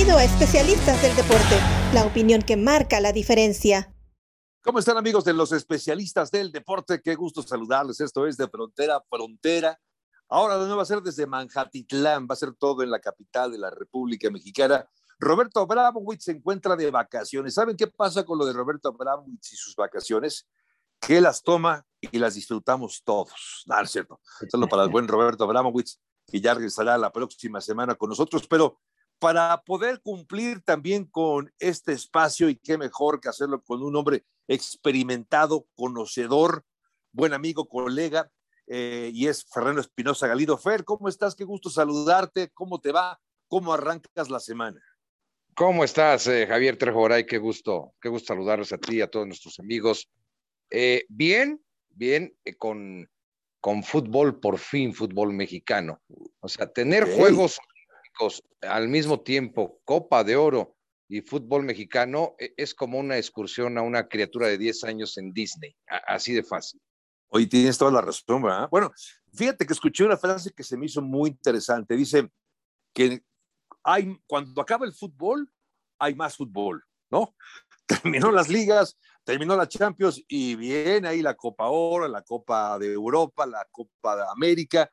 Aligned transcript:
Bienvenido 0.00 0.18
a 0.18 0.24
Especialistas 0.24 1.02
del 1.02 1.14
Deporte, 1.14 1.60
la 1.92 2.06
opinión 2.06 2.40
que 2.40 2.56
marca 2.56 3.00
la 3.00 3.12
diferencia. 3.12 3.94
¿Cómo 4.62 4.78
están 4.78 4.96
amigos 4.96 5.26
de 5.26 5.34
los 5.34 5.52
especialistas 5.52 6.30
del 6.30 6.50
deporte? 6.50 7.02
Qué 7.02 7.14
gusto 7.14 7.42
saludarles. 7.42 8.00
Esto 8.00 8.26
es 8.26 8.38
de 8.38 8.48
frontera 8.48 8.96
a 8.96 9.02
frontera. 9.02 9.78
Ahora 10.30 10.56
no 10.56 10.74
va 10.74 10.84
a 10.84 10.86
ser 10.86 11.02
desde 11.02 11.26
Manjatitlán, 11.26 12.26
va 12.26 12.32
a 12.32 12.36
ser 12.36 12.54
todo 12.54 12.82
en 12.82 12.90
la 12.90 12.98
capital 12.98 13.52
de 13.52 13.58
la 13.58 13.68
República 13.68 14.30
Mexicana. 14.30 14.88
Roberto 15.18 15.60
Abramowitz 15.60 16.24
se 16.24 16.32
encuentra 16.32 16.76
de 16.76 16.90
vacaciones. 16.90 17.52
¿Saben 17.52 17.76
qué 17.76 17.86
pasa 17.86 18.24
con 18.24 18.38
lo 18.38 18.46
de 18.46 18.54
Roberto 18.54 18.88
Abramowitz 18.88 19.52
y 19.52 19.56
sus 19.56 19.76
vacaciones? 19.76 20.48
Que 20.98 21.20
las 21.20 21.42
toma 21.42 21.84
y 22.00 22.18
las 22.18 22.36
disfrutamos 22.36 23.02
todos. 23.04 23.64
No, 23.66 23.78
es 23.78 23.90
cierto. 23.90 24.18
Solo 24.50 24.66
para 24.66 24.82
el 24.84 24.88
buen 24.88 25.06
Roberto 25.06 25.44
Abramowitz, 25.44 26.00
que 26.26 26.40
ya 26.40 26.54
regresará 26.54 26.96
la 26.96 27.12
próxima 27.12 27.60
semana 27.60 27.96
con 27.96 28.08
nosotros, 28.08 28.46
pero 28.48 28.80
para 29.20 29.62
poder 29.62 30.00
cumplir 30.00 30.62
también 30.62 31.04
con 31.04 31.52
este 31.58 31.92
espacio 31.92 32.48
y 32.48 32.56
qué 32.56 32.78
mejor 32.78 33.20
que 33.20 33.28
hacerlo 33.28 33.62
con 33.62 33.82
un 33.82 33.94
hombre 33.94 34.24
experimentado, 34.48 35.66
conocedor, 35.76 36.64
buen 37.12 37.34
amigo, 37.34 37.68
colega, 37.68 38.32
eh, 38.66 39.10
y 39.12 39.26
es 39.26 39.44
Fernando 39.44 39.82
Espinosa 39.82 40.26
Galido. 40.26 40.56
Fer, 40.56 40.84
¿cómo 40.84 41.08
estás? 41.08 41.34
Qué 41.34 41.44
gusto 41.44 41.68
saludarte. 41.68 42.50
¿Cómo 42.54 42.80
te 42.80 42.92
va? 42.92 43.20
¿Cómo 43.46 43.74
arrancas 43.74 44.30
la 44.30 44.40
semana? 44.40 44.82
¿Cómo 45.54 45.84
estás, 45.84 46.26
eh, 46.26 46.46
Javier 46.46 46.78
Trejoray? 46.78 47.26
Qué 47.26 47.36
gusto, 47.36 47.92
qué 48.00 48.08
gusto 48.08 48.28
saludarlos 48.28 48.72
a 48.72 48.78
ti 48.78 48.96
y 48.96 49.00
a 49.02 49.10
todos 49.10 49.26
nuestros 49.26 49.58
amigos. 49.58 50.08
Eh, 50.70 51.04
bien, 51.08 51.62
bien, 51.90 52.34
con, 52.56 53.10
con 53.60 53.82
fútbol, 53.82 54.40
por 54.40 54.58
fin, 54.58 54.94
fútbol 54.94 55.34
mexicano. 55.34 56.00
O 56.38 56.48
sea, 56.48 56.72
tener 56.72 57.04
juegos 57.04 57.58
al 58.62 58.88
mismo 58.88 59.20
tiempo, 59.20 59.80
Copa 59.84 60.24
de 60.24 60.36
Oro 60.36 60.76
y 61.08 61.22
fútbol 61.22 61.64
mexicano, 61.64 62.34
e, 62.38 62.54
es 62.56 62.74
como 62.74 62.98
una 62.98 63.16
excursión 63.16 63.78
a 63.78 63.82
una 63.82 64.08
criatura 64.08 64.48
de 64.48 64.58
10 64.58 64.84
años 64.84 65.18
en 65.18 65.32
Disney, 65.32 65.76
así 66.06 66.32
de 66.32 66.42
fácil. 66.42 66.80
Hoy 67.28 67.46
tienes 67.46 67.78
toda 67.78 67.92
la 67.92 68.00
razón. 68.00 68.42
Bueno, 68.70 68.92
fíjate 69.32 69.64
que 69.64 69.72
escuché 69.72 70.04
una 70.04 70.16
frase 70.16 70.50
que 70.52 70.64
se 70.64 70.76
me 70.76 70.86
hizo 70.86 71.00
muy 71.00 71.30
interesante. 71.30 71.96
Dice 71.96 72.28
que 72.92 73.22
hay, 73.84 74.18
cuando 74.26 74.60
acaba 74.60 74.84
el 74.84 74.92
fútbol, 74.92 75.48
hay 75.98 76.14
más 76.14 76.36
fútbol, 76.36 76.84
¿no? 77.10 77.34
Terminó 77.86 78.30
las 78.32 78.48
ligas, 78.48 78.96
terminó 79.24 79.56
la 79.56 79.68
Champions 79.68 80.22
y 80.28 80.54
viene 80.54 81.08
ahí 81.08 81.22
la 81.22 81.34
Copa 81.34 81.68
Oro, 81.68 82.08
la 82.08 82.22
Copa 82.22 82.78
de 82.78 82.92
Europa, 82.92 83.46
la 83.46 83.66
Copa 83.70 84.16
de 84.16 84.22
América, 84.30 84.90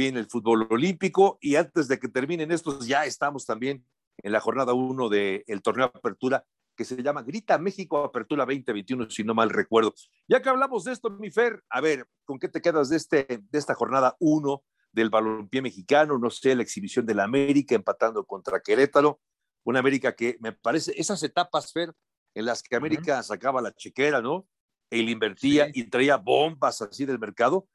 viene 0.00 0.18
el 0.18 0.30
fútbol 0.30 0.66
olímpico 0.70 1.36
y 1.42 1.56
antes 1.56 1.86
de 1.86 1.98
que 1.98 2.08
terminen 2.08 2.50
estos 2.50 2.86
ya 2.86 3.04
estamos 3.04 3.44
también 3.44 3.84
en 4.22 4.32
la 4.32 4.40
jornada 4.40 4.72
1 4.72 5.10
del 5.10 5.60
torneo 5.62 5.84
apertura 5.84 6.42
que 6.74 6.86
se 6.86 7.02
llama 7.02 7.22
Grita 7.22 7.58
México 7.58 8.02
Apertura 8.02 8.46
2021, 8.46 9.10
si 9.10 9.24
no 9.24 9.34
mal 9.34 9.50
recuerdo. 9.50 9.92
Ya 10.26 10.40
que 10.40 10.48
hablamos 10.48 10.84
de 10.84 10.92
esto, 10.92 11.10
mi 11.10 11.30
Fer, 11.30 11.62
a 11.68 11.82
ver, 11.82 12.06
¿con 12.24 12.38
qué 12.38 12.48
te 12.48 12.62
quedas 12.62 12.88
de, 12.88 12.96
este, 12.96 13.26
de 13.28 13.58
esta 13.58 13.74
jornada 13.74 14.16
1 14.20 14.64
del 14.90 15.10
balompié 15.10 15.60
mexicano? 15.60 16.18
No 16.18 16.30
sé, 16.30 16.54
la 16.54 16.62
exhibición 16.62 17.04
de 17.04 17.14
la 17.14 17.24
América 17.24 17.74
empatando 17.74 18.24
contra 18.24 18.60
Querétaro, 18.60 19.20
una 19.64 19.80
América 19.80 20.16
que 20.16 20.38
me 20.40 20.52
parece, 20.52 20.94
esas 20.96 21.22
etapas, 21.22 21.74
Fer, 21.74 21.92
en 22.34 22.46
las 22.46 22.62
que 22.62 22.74
América 22.74 23.22
sacaba 23.22 23.60
la 23.60 23.74
chequera, 23.74 24.22
¿no? 24.22 24.48
Él 24.88 25.10
invertía 25.10 25.68
y 25.74 25.84
traía 25.90 26.16
bombas 26.16 26.80
así 26.80 27.04
del 27.04 27.18
mercado, 27.18 27.68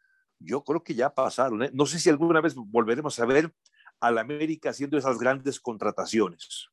yo 0.46 0.64
creo 0.64 0.84
que 0.84 0.96
ya 0.96 1.14
pasaron. 1.14 1.64
¿eh? 1.64 1.70
No 1.74 1.86
sé 1.86 2.00
si 2.00 2.10
alguna 2.10 2.42
vez 2.42 2.56
volveremos 2.56 3.20
a 3.20 3.26
ver 3.26 3.52
a 4.00 4.11
la 4.11 4.22
América 4.22 4.70
haciendo 4.70 4.98
esas 4.98 5.17
grandes 5.17 5.60
contrataciones. 5.60 6.70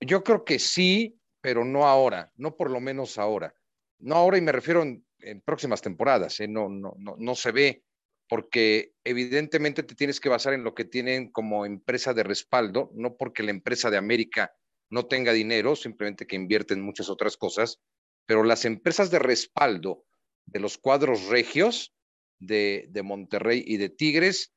Yo 0.00 0.22
creo 0.22 0.44
que 0.44 0.58
sí, 0.58 1.18
pero 1.40 1.64
no 1.64 1.86
ahora, 1.86 2.32
no 2.36 2.56
por 2.56 2.70
lo 2.70 2.80
menos 2.80 3.18
ahora. 3.18 3.54
No 3.98 4.16
ahora 4.16 4.38
y 4.38 4.40
me 4.40 4.52
refiero 4.52 4.82
en, 4.82 5.04
próximas 5.44 5.82
temporadas, 5.82 6.38
¿eh? 6.40 6.46
no, 6.46 6.68
no, 6.68 6.94
no, 6.98 7.16
no 7.18 7.34
se 7.34 7.50
ve, 7.50 7.82
porque 8.28 8.92
evidentemente 9.02 9.82
te 9.82 9.96
tienes 9.96 10.20
que 10.20 10.28
basar 10.28 10.52
en 10.52 10.62
lo 10.62 10.74
que 10.74 10.84
tienen 10.84 11.32
como 11.32 11.66
empresa 11.66 12.14
de 12.14 12.22
respaldo, 12.22 12.90
no 12.94 13.16
porque 13.16 13.42
la 13.42 13.50
empresa 13.50 13.90
de 13.90 13.96
América 13.96 14.52
no 14.90 15.06
tenga 15.06 15.32
dinero, 15.32 15.74
simplemente 15.74 16.26
que 16.26 16.36
invierte 16.36 16.74
en 16.74 16.82
muchas 16.82 17.08
otras 17.10 17.36
cosas, 17.36 17.80
pero 18.26 18.44
las 18.44 18.64
empresas 18.64 19.10
de 19.10 19.18
respaldo 19.18 20.04
de 20.46 20.60
los 20.60 20.78
cuadros 20.78 21.26
regios 21.26 21.94
de, 22.38 22.90
Monterrey 23.04 23.62
y 23.66 23.76
de 23.76 23.88
Tigres, 23.88 24.52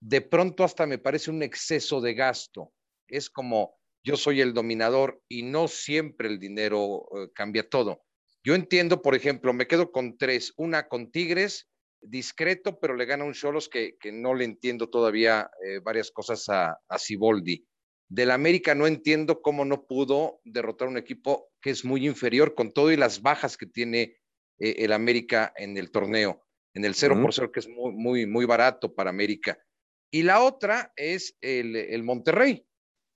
de 0.00 0.20
pronto 0.20 0.64
hasta 0.64 0.86
me 0.86 0.98
parece 0.98 1.30
un 1.30 1.42
exceso 1.42 2.00
de 2.00 2.14
gasto. 2.14 2.72
Es 3.08 3.30
como 3.30 3.76
yo 4.02 4.16
soy 4.16 4.40
el 4.40 4.52
dominador 4.52 5.22
y 5.28 5.42
no 5.42 5.68
siempre 5.68 6.28
el 6.28 6.38
dinero 6.38 7.06
eh, 7.16 7.30
cambia 7.34 7.68
todo. 7.68 8.02
Yo 8.42 8.54
entiendo, 8.54 9.00
por 9.00 9.14
ejemplo, 9.14 9.52
me 9.54 9.66
quedo 9.66 9.90
con 9.90 10.18
tres, 10.18 10.52
una 10.56 10.88
con 10.88 11.10
Tigres, 11.10 11.68
discreto, 12.02 12.78
pero 12.78 12.94
le 12.94 13.06
gana 13.06 13.24
un 13.24 13.32
Cholos 13.32 13.70
que, 13.70 13.96
que 13.98 14.12
no 14.12 14.34
le 14.34 14.44
entiendo 14.44 14.90
todavía 14.90 15.50
eh, 15.64 15.78
varias 15.78 16.10
cosas 16.10 16.48
a, 16.50 16.78
a 16.88 16.98
Ciboldi. 16.98 17.66
Del 18.06 18.30
América 18.30 18.74
no 18.74 18.86
entiendo 18.86 19.40
cómo 19.40 19.64
no 19.64 19.86
pudo 19.86 20.40
derrotar 20.44 20.88
un 20.88 20.98
equipo 20.98 21.48
que 21.62 21.70
es 21.70 21.86
muy 21.86 22.06
inferior 22.06 22.54
con 22.54 22.70
todo 22.72 22.92
y 22.92 22.98
las 22.98 23.22
bajas 23.22 23.56
que 23.56 23.66
tiene 23.66 24.18
eh, 24.58 24.76
el 24.78 24.92
América 24.92 25.54
en 25.56 25.78
el 25.78 25.90
torneo 25.90 26.43
en 26.74 26.84
el 26.84 26.94
0 26.94 27.20
por 27.20 27.32
0, 27.32 27.52
que 27.52 27.60
es 27.60 27.68
muy, 27.68 27.92
muy, 27.92 28.26
muy 28.26 28.44
barato 28.44 28.94
para 28.94 29.10
América. 29.10 29.58
Y 30.10 30.22
la 30.22 30.42
otra 30.42 30.92
es 30.96 31.36
el, 31.40 31.76
el 31.76 32.02
Monterrey, 32.02 32.66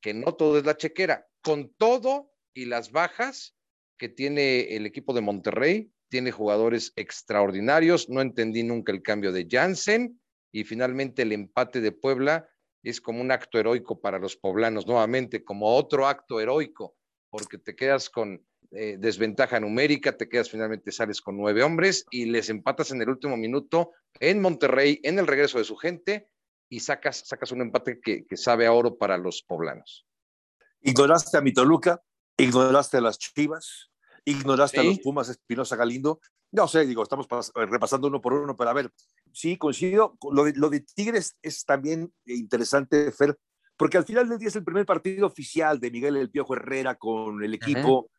que 0.01 0.15
no 0.15 0.35
todo 0.35 0.59
es 0.59 0.65
la 0.65 0.77
chequera. 0.77 1.27
Con 1.43 1.75
todo 1.75 2.33
y 2.55 2.65
las 2.65 2.91
bajas 2.91 3.57
que 3.99 4.09
tiene 4.09 4.77
el 4.77 4.87
equipo 4.87 5.13
de 5.13 5.21
Monterrey, 5.21 5.93
tiene 6.09 6.31
jugadores 6.31 6.93
extraordinarios. 6.97 8.09
No 8.09 8.21
entendí 8.21 8.63
nunca 8.63 8.93
el 8.93 9.03
cambio 9.03 9.33
de 9.33 9.47
Jansen 9.51 10.21
y 10.53 10.65
finalmente 10.65 11.23
el 11.23 11.33
empate 11.33 11.81
de 11.81 11.93
Puebla 11.93 12.49
es 12.83 13.01
como 13.01 13.21
un 13.21 13.31
acto 13.31 13.59
heroico 13.59 14.01
para 14.01 14.19
los 14.19 14.37
poblanos, 14.37 14.87
nuevamente, 14.87 15.45
como 15.45 15.75
otro 15.75 16.07
acto 16.07 16.41
heroico, 16.41 16.97
porque 17.31 17.59
te 17.59 17.75
quedas 17.75 18.09
con 18.09 18.45
eh, 18.71 18.97
desventaja 18.99 19.61
numérica, 19.61 20.17
te 20.17 20.29
quedas 20.29 20.51
finalmente, 20.51 20.93
sales 20.93 21.23
con 21.23 21.39
nueve 21.39 21.63
hombres 21.63 22.05
y 22.11 22.27
les 22.27 22.51
empatas 22.51 22.91
en 22.91 23.01
el 23.01 23.09
último 23.09 23.37
minuto 23.37 23.93
en 24.21 24.43
Monterrey, 24.43 25.01
en 25.05 25.19
el 25.19 25.27
regreso 25.27 25.57
de 25.57 25.65
su 25.65 25.77
gente, 25.77 26.29
y 26.69 26.81
sacas, 26.81 27.25
sacas 27.27 27.51
un 27.53 27.63
empate 27.63 27.99
que, 27.99 28.27
sabe 28.37 28.67
a 28.67 28.73
oro 28.73 28.99
para 28.99 29.17
los 29.17 29.43
poblanos. 29.43 30.07
Ignoraste 30.83 31.39
a 31.39 31.41
Mitoluca, 31.41 32.03
ignoraste 32.37 32.99
a 32.99 33.01
las 33.01 33.19
Chivas, 33.19 33.91
ignoraste 34.27 34.81
a 34.81 34.85
los 34.85 34.99
Pumas 35.01 35.31
Espinosa 35.31 35.77
Galindo. 35.77 36.21
No 36.53 36.69
sé, 36.69 36.85
digo, 36.85 37.03
estamos 37.03 37.27
repasando 37.55 38.09
uno 38.09 38.21
por 38.21 38.35
uno, 38.35 38.55
pero 38.55 38.69
a 38.69 38.75
ver, 38.75 38.93
sí, 39.33 39.57
coincido. 39.57 40.19
Lo 40.31 40.45
de, 40.45 40.53
lo 40.57 40.69
de 40.69 40.81
Tigres 40.81 41.39
es 41.41 41.65
también 41.65 42.13
interesante, 42.27 43.11
Fer, 43.13 43.39
porque 43.79 43.97
al 43.97 44.05
final 44.05 44.29
del 44.29 44.39
día 44.39 44.49
es 44.49 44.57
el 44.57 44.65
primer 44.65 44.85
partido 44.85 45.27
oficial 45.27 45.81
de 45.81 45.91
Miguel 45.91 46.17
El 46.17 46.31
Piojo 46.31 46.55
Herrera 46.55 46.97
con 46.97 47.43
el 47.43 47.55
equipo 47.55 48.11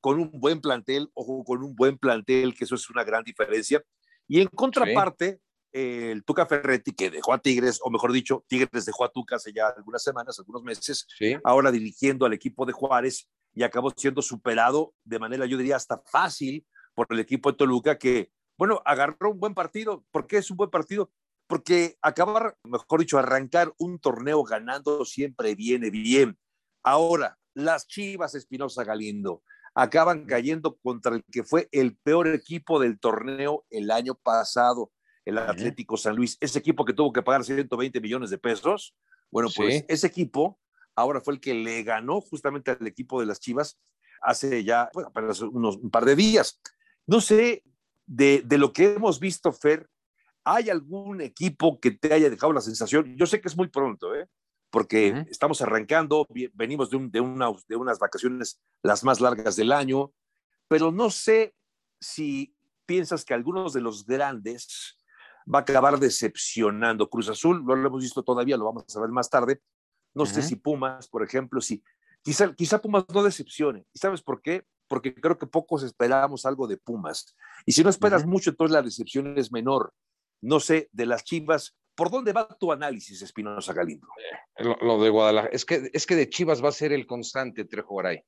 con 0.00 0.18
un 0.18 0.30
buen 0.32 0.60
plantel, 0.60 1.10
ojo, 1.14 1.44
con 1.44 1.62
un 1.62 1.74
buen 1.74 1.98
plantel, 1.98 2.54
que 2.54 2.64
eso 2.64 2.74
es 2.74 2.88
una 2.90 3.04
gran 3.04 3.24
diferencia. 3.24 3.82
Y 4.26 4.40
en 4.40 4.48
contraparte, 4.48 5.40
el 5.72 6.24
Tuca 6.24 6.46
Ferretti, 6.46 6.92
que 6.92 7.10
dejó 7.10 7.32
a 7.32 7.38
Tigres, 7.38 7.78
o 7.82 7.90
mejor 7.90 8.12
dicho, 8.12 8.44
Tigres 8.48 8.84
dejó 8.84 9.04
a 9.04 9.12
Tuca 9.12 9.36
hace 9.36 9.52
ya 9.52 9.68
algunas 9.68 10.02
semanas, 10.02 10.38
algunos 10.38 10.62
meses, 10.62 11.06
ahora 11.44 11.70
dirigiendo 11.70 12.26
al 12.26 12.32
equipo 12.32 12.66
de 12.66 12.72
Juárez 12.72 13.28
y 13.54 13.62
acabó 13.62 13.90
siendo 13.96 14.22
superado 14.22 14.94
de 15.04 15.18
manera, 15.18 15.46
yo 15.46 15.56
diría, 15.56 15.76
hasta 15.76 16.02
fácil 16.06 16.66
por 16.94 17.06
el 17.10 17.20
equipo 17.20 17.50
de 17.50 17.58
Toluca, 17.58 17.98
que, 17.98 18.30
bueno, 18.56 18.82
agarró 18.84 19.30
un 19.30 19.40
buen 19.40 19.54
partido. 19.54 20.04
¿Por 20.10 20.26
qué 20.26 20.38
es 20.38 20.50
un 20.50 20.56
buen 20.56 20.70
partido? 20.70 21.10
Porque 21.46 21.96
acabar, 22.02 22.56
mejor 22.64 23.00
dicho, 23.00 23.18
arrancar 23.18 23.72
un 23.78 23.98
torneo 23.98 24.42
ganando 24.44 25.04
siempre 25.04 25.54
viene 25.54 25.90
bien. 25.90 26.38
Ahora, 26.82 27.38
las 27.54 27.86
Chivas 27.88 28.34
Espinosa 28.34 28.84
Galindo, 28.84 29.42
acaban 29.74 30.26
cayendo 30.26 30.76
contra 30.76 31.16
el 31.16 31.24
que 31.30 31.44
fue 31.44 31.68
el 31.72 31.96
peor 31.96 32.28
equipo 32.28 32.80
del 32.80 32.98
torneo 32.98 33.64
el 33.70 33.90
año 33.90 34.14
pasado, 34.14 34.92
el 35.24 35.38
Atlético 35.38 35.96
San 35.96 36.16
Luis. 36.16 36.36
Ese 36.40 36.58
equipo 36.58 36.84
que 36.84 36.92
tuvo 36.92 37.12
que 37.12 37.22
pagar 37.22 37.44
120 37.44 38.00
millones 38.00 38.30
de 38.30 38.38
pesos. 38.38 38.94
Bueno, 39.30 39.48
pues 39.54 39.84
ese 39.88 40.06
equipo 40.06 40.58
ahora 40.96 41.20
fue 41.20 41.34
el 41.34 41.40
que 41.40 41.54
le 41.54 41.82
ganó 41.82 42.20
justamente 42.20 42.70
al 42.70 42.86
equipo 42.86 43.20
de 43.20 43.26
las 43.26 43.40
Chivas 43.40 43.78
hace 44.20 44.64
ya, 44.64 44.90
bueno, 44.92 45.08
apenas 45.08 45.40
unos 45.40 45.76
un 45.76 45.90
par 45.90 46.04
de 46.04 46.16
días. 46.16 46.60
No 47.06 47.20
sé, 47.20 47.62
de, 48.06 48.42
de 48.44 48.58
lo 48.58 48.72
que 48.72 48.94
hemos 48.94 49.18
visto, 49.18 49.52
Fer, 49.52 49.88
¿hay 50.44 50.70
algún 50.70 51.20
equipo 51.20 51.80
que 51.80 51.92
te 51.92 52.12
haya 52.12 52.30
dejado 52.30 52.52
la 52.52 52.60
sensación? 52.60 53.16
Yo 53.16 53.26
sé 53.26 53.40
que 53.40 53.48
es 53.48 53.56
muy 53.56 53.68
pronto, 53.68 54.14
¿eh? 54.14 54.26
Porque 54.70 55.26
estamos 55.28 55.60
arrancando, 55.60 56.26
venimos 56.54 56.90
de, 56.90 56.96
un, 56.96 57.10
de, 57.10 57.20
de 57.68 57.76
unas 57.76 57.98
vacaciones 57.98 58.60
las 58.82 59.04
más 59.04 59.20
largas 59.20 59.56
del 59.56 59.72
año, 59.72 60.12
pero 60.68 60.92
no 60.92 61.10
sé 61.10 61.54
si 62.00 62.54
piensas 62.86 63.24
que 63.24 63.34
algunos 63.34 63.72
de 63.72 63.80
los 63.80 64.06
grandes 64.06 64.96
va 65.52 65.60
a 65.60 65.62
acabar 65.62 65.98
decepcionando. 65.98 67.10
Cruz 67.10 67.28
Azul, 67.28 67.64
no 67.64 67.74
lo 67.74 67.88
hemos 67.88 68.02
visto 68.02 68.22
todavía, 68.22 68.56
lo 68.56 68.64
vamos 68.64 68.96
a 68.96 69.00
ver 69.00 69.10
más 69.10 69.28
tarde. 69.28 69.60
No 70.14 70.26
sé 70.26 70.42
si 70.42 70.56
Pumas, 70.56 71.08
por 71.08 71.22
ejemplo, 71.22 71.60
si, 71.60 71.82
quizá, 72.22 72.52
quizá 72.54 72.80
Pumas 72.80 73.04
no 73.12 73.22
decepcione. 73.22 73.86
¿Y 73.92 73.98
sabes 73.98 74.22
por 74.22 74.42
qué? 74.42 74.66
Porque 74.88 75.14
creo 75.14 75.38
que 75.38 75.46
pocos 75.46 75.82
esperábamos 75.82 76.46
algo 76.46 76.66
de 76.66 76.76
Pumas. 76.76 77.36
Y 77.64 77.72
si 77.72 77.84
no 77.84 77.90
esperas 77.90 78.26
mucho, 78.26 78.50
entonces 78.50 78.72
la 78.72 78.82
decepción 78.82 79.38
es 79.38 79.52
menor. 79.52 79.94
No 80.40 80.58
sé, 80.58 80.88
de 80.92 81.06
las 81.06 81.22
Chivas, 81.22 81.76
¿por 82.00 82.10
dónde 82.10 82.32
va 82.32 82.48
tu 82.48 82.72
análisis, 82.72 83.20
Espinosa 83.20 83.74
Galindo? 83.74 84.08
Eh, 84.56 84.64
lo, 84.64 85.02
de 85.02 85.10
Guadalajara, 85.10 85.52
es 85.52 85.66
que, 85.66 85.90
es 85.92 86.06
que 86.06 86.16
de 86.16 86.30
Chivas 86.30 86.64
va 86.64 86.70
a 86.70 86.72
ser 86.72 86.94
el 86.94 87.06
constante, 87.06 87.66
Trejo 87.66 87.96
Garay. 87.96 88.22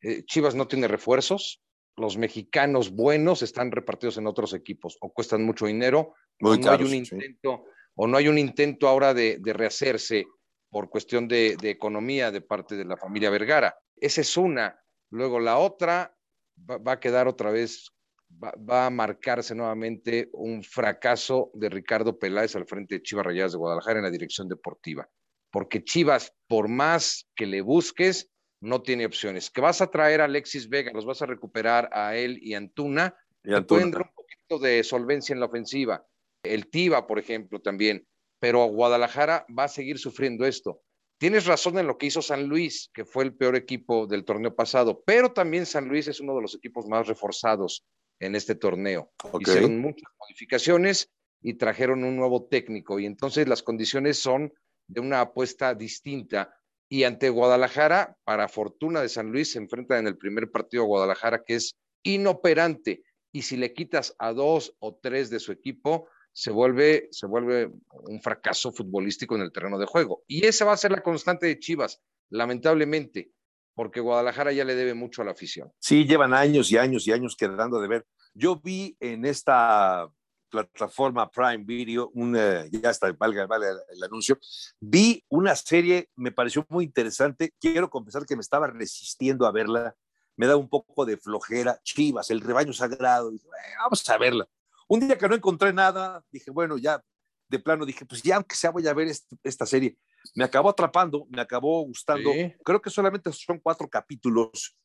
Eh, 0.00 0.24
Chivas 0.24 0.54
no 0.54 0.66
tiene 0.66 0.88
refuerzos, 0.88 1.60
los 1.98 2.16
mexicanos 2.16 2.90
buenos 2.90 3.42
están 3.42 3.70
repartidos 3.70 4.16
en 4.16 4.26
otros 4.26 4.54
equipos 4.54 4.96
o 5.02 5.12
cuestan 5.12 5.44
mucho 5.44 5.66
dinero, 5.66 6.14
o 6.40 6.56
no 6.56 6.70
hay 6.70 6.82
un 6.82 6.94
intento, 6.94 7.64
o 7.96 8.06
no 8.06 8.16
hay 8.16 8.28
un 8.28 8.38
intento 8.38 8.88
ahora 8.88 9.12
de, 9.12 9.38
rehacerse 9.44 10.24
por 10.70 10.88
cuestión 10.88 11.28
de, 11.28 11.58
economía 11.64 12.30
de 12.30 12.40
parte 12.40 12.76
de 12.76 12.86
la 12.86 12.96
familia 12.96 13.28
Vergara. 13.28 13.78
Esa 13.94 14.22
es 14.22 14.38
una. 14.38 14.80
Luego 15.10 15.38
la 15.38 15.58
otra 15.58 16.16
va, 16.58 16.92
a 16.92 17.00
quedar 17.00 17.28
otra 17.28 17.50
vez, 17.50 17.90
va, 18.30 18.86
a 18.86 18.90
marcarse 18.90 19.54
nuevamente 19.54 20.28
un 20.32 20.62
fracaso 20.62 21.50
de 21.54 21.68
Ricardo 21.68 22.18
Peláez 22.18 22.56
al 22.56 22.66
frente 22.66 22.96
de 22.96 23.02
Chivas 23.02 23.26
Rayadas 23.26 23.52
de 23.52 23.58
Guadalajara 23.58 23.98
en 23.98 24.04
la 24.04 24.10
dirección 24.10 24.48
deportiva. 24.48 25.08
Porque 25.50 25.82
Chivas, 25.82 26.34
por 26.46 26.68
más 26.68 27.28
que 27.34 27.46
le 27.46 27.62
busques, 27.62 28.30
no 28.60 28.82
tiene 28.82 29.06
opciones. 29.06 29.50
Que 29.50 29.60
vas 29.60 29.80
a 29.80 29.90
traer 29.90 30.20
a 30.20 30.24
Alexis 30.24 30.68
Vega, 30.68 30.92
los 30.92 31.06
vas 31.06 31.22
a 31.22 31.26
recuperar 31.26 31.88
a 31.92 32.16
él 32.16 32.38
y 32.42 32.54
a 32.54 32.58
Antuna, 32.58 33.16
y 33.44 33.54
te 33.54 33.62
pueden 33.62 33.90
dar 33.90 34.02
un 34.02 34.14
poquito 34.14 34.58
de 34.58 34.84
solvencia 34.84 35.32
en 35.32 35.40
la 35.40 35.46
ofensiva. 35.46 36.06
El 36.42 36.68
Tiva, 36.68 37.06
por 37.06 37.18
ejemplo, 37.18 37.60
también. 37.60 38.06
Pero 38.40 38.64
Guadalajara 38.66 39.46
va 39.56 39.64
a 39.64 39.68
seguir 39.68 39.98
sufriendo 39.98 40.46
esto. 40.46 40.82
Tienes 41.18 41.46
razón 41.46 41.78
en 41.78 41.88
lo 41.88 41.98
que 41.98 42.06
hizo 42.06 42.22
San 42.22 42.46
Luis, 42.46 42.90
que 42.94 43.04
fue 43.04 43.24
el 43.24 43.34
peor 43.34 43.56
equipo 43.56 44.06
del 44.06 44.24
torneo 44.24 44.54
pasado, 44.54 45.02
pero 45.04 45.32
también 45.32 45.66
San 45.66 45.88
Luis 45.88 46.06
es 46.06 46.20
uno 46.20 46.36
de 46.36 46.42
los 46.42 46.54
equipos 46.54 46.86
más 46.86 47.08
reforzados 47.08 47.84
en 48.20 48.34
este 48.34 48.54
torneo. 48.54 49.12
Hicieron 49.40 49.78
muchas 49.78 50.10
modificaciones 50.18 51.10
y 51.40 51.54
trajeron 51.54 52.04
un 52.04 52.16
nuevo 52.16 52.46
técnico 52.46 52.98
y 52.98 53.06
entonces 53.06 53.46
las 53.48 53.62
condiciones 53.62 54.18
son 54.18 54.52
de 54.86 55.00
una 55.00 55.20
apuesta 55.20 55.74
distinta 55.74 56.58
y 56.88 57.04
ante 57.04 57.28
Guadalajara, 57.28 58.16
para 58.24 58.48
fortuna 58.48 59.02
de 59.02 59.10
San 59.10 59.30
Luis, 59.30 59.52
se 59.52 59.58
enfrenta 59.58 59.98
en 59.98 60.06
el 60.06 60.16
primer 60.16 60.50
partido 60.50 60.84
a 60.84 60.86
Guadalajara, 60.86 61.44
que 61.44 61.56
es 61.56 61.76
inoperante. 62.02 63.02
Y 63.30 63.42
si 63.42 63.58
le 63.58 63.74
quitas 63.74 64.14
a 64.18 64.32
dos 64.32 64.74
o 64.78 64.96
tres 64.96 65.28
de 65.28 65.38
su 65.38 65.52
equipo, 65.52 66.08
se 66.32 66.50
vuelve, 66.50 67.08
se 67.10 67.26
vuelve 67.26 67.70
un 67.90 68.22
fracaso 68.22 68.72
futbolístico 68.72 69.36
en 69.36 69.42
el 69.42 69.52
terreno 69.52 69.78
de 69.78 69.86
juego. 69.86 70.24
Y 70.26 70.46
esa 70.46 70.64
va 70.64 70.72
a 70.72 70.78
ser 70.78 70.92
la 70.92 71.02
constante 71.02 71.46
de 71.46 71.58
Chivas, 71.58 72.00
lamentablemente, 72.30 73.32
porque 73.78 74.00
Guadalajara 74.00 74.50
ya 74.50 74.64
le 74.64 74.74
debe 74.74 74.92
mucho 74.92 75.22
a 75.22 75.24
la 75.24 75.30
afición. 75.30 75.72
Sí, 75.78 76.04
llevan 76.04 76.34
años 76.34 76.72
y 76.72 76.76
años 76.76 77.06
y 77.06 77.12
años 77.12 77.36
quedando 77.36 77.80
de 77.80 77.86
ver. 77.86 78.06
Yo 78.34 78.56
vi 78.56 78.96
en 78.98 79.24
esta 79.24 80.10
plataforma 80.50 81.30
Prime 81.30 81.58
Video, 81.58 82.10
un, 82.12 82.34
eh, 82.36 82.68
ya 82.72 82.90
está, 82.90 83.12
valga, 83.12 83.44
el, 83.44 84.02
anuncio, 84.02 84.36
vi 84.80 85.24
una 85.28 85.54
serie, 85.54 86.08
me 86.16 86.32
pareció 86.32 86.66
muy 86.68 86.86
interesante, 86.86 87.54
quiero 87.60 87.88
confesar 87.88 88.26
que 88.26 88.34
me 88.34 88.40
estaba 88.40 88.66
resistiendo 88.66 89.46
a 89.46 89.52
verla, 89.52 89.94
me 90.34 90.48
da 90.48 90.56
un 90.56 90.68
poco 90.68 91.06
de 91.06 91.16
flojera, 91.16 91.78
Chivas, 91.84 92.32
el 92.32 92.40
rebaño 92.40 92.72
sagrado, 92.72 93.30
vamos 93.78 94.10
a 94.10 94.18
verla. 94.18 94.48
Un 94.88 95.06
día 95.06 95.16
que 95.16 95.28
no 95.28 95.36
encontré 95.36 95.72
nada, 95.72 96.24
dije, 96.32 96.50
bueno, 96.50 96.78
ya 96.78 97.00
de 97.48 97.60
plano 97.60 97.86
dije, 97.86 98.04
pues 98.04 98.24
ya 98.24 98.34
aunque 98.34 98.56
sea 98.56 98.70
voy 98.70 98.88
a 98.88 98.92
ver 98.92 99.06
esta 99.44 99.66
serie. 99.66 99.96
Me 100.34 100.44
acabó 100.44 100.70
atrapando, 100.70 101.26
me 101.30 101.40
acabó 101.40 101.82
gustando. 101.82 102.30
Creo 102.64 102.80
que 102.80 102.90
solamente 102.90 103.32
son 103.32 103.58
cuatro 103.58 103.88
capítulos. 103.88 104.76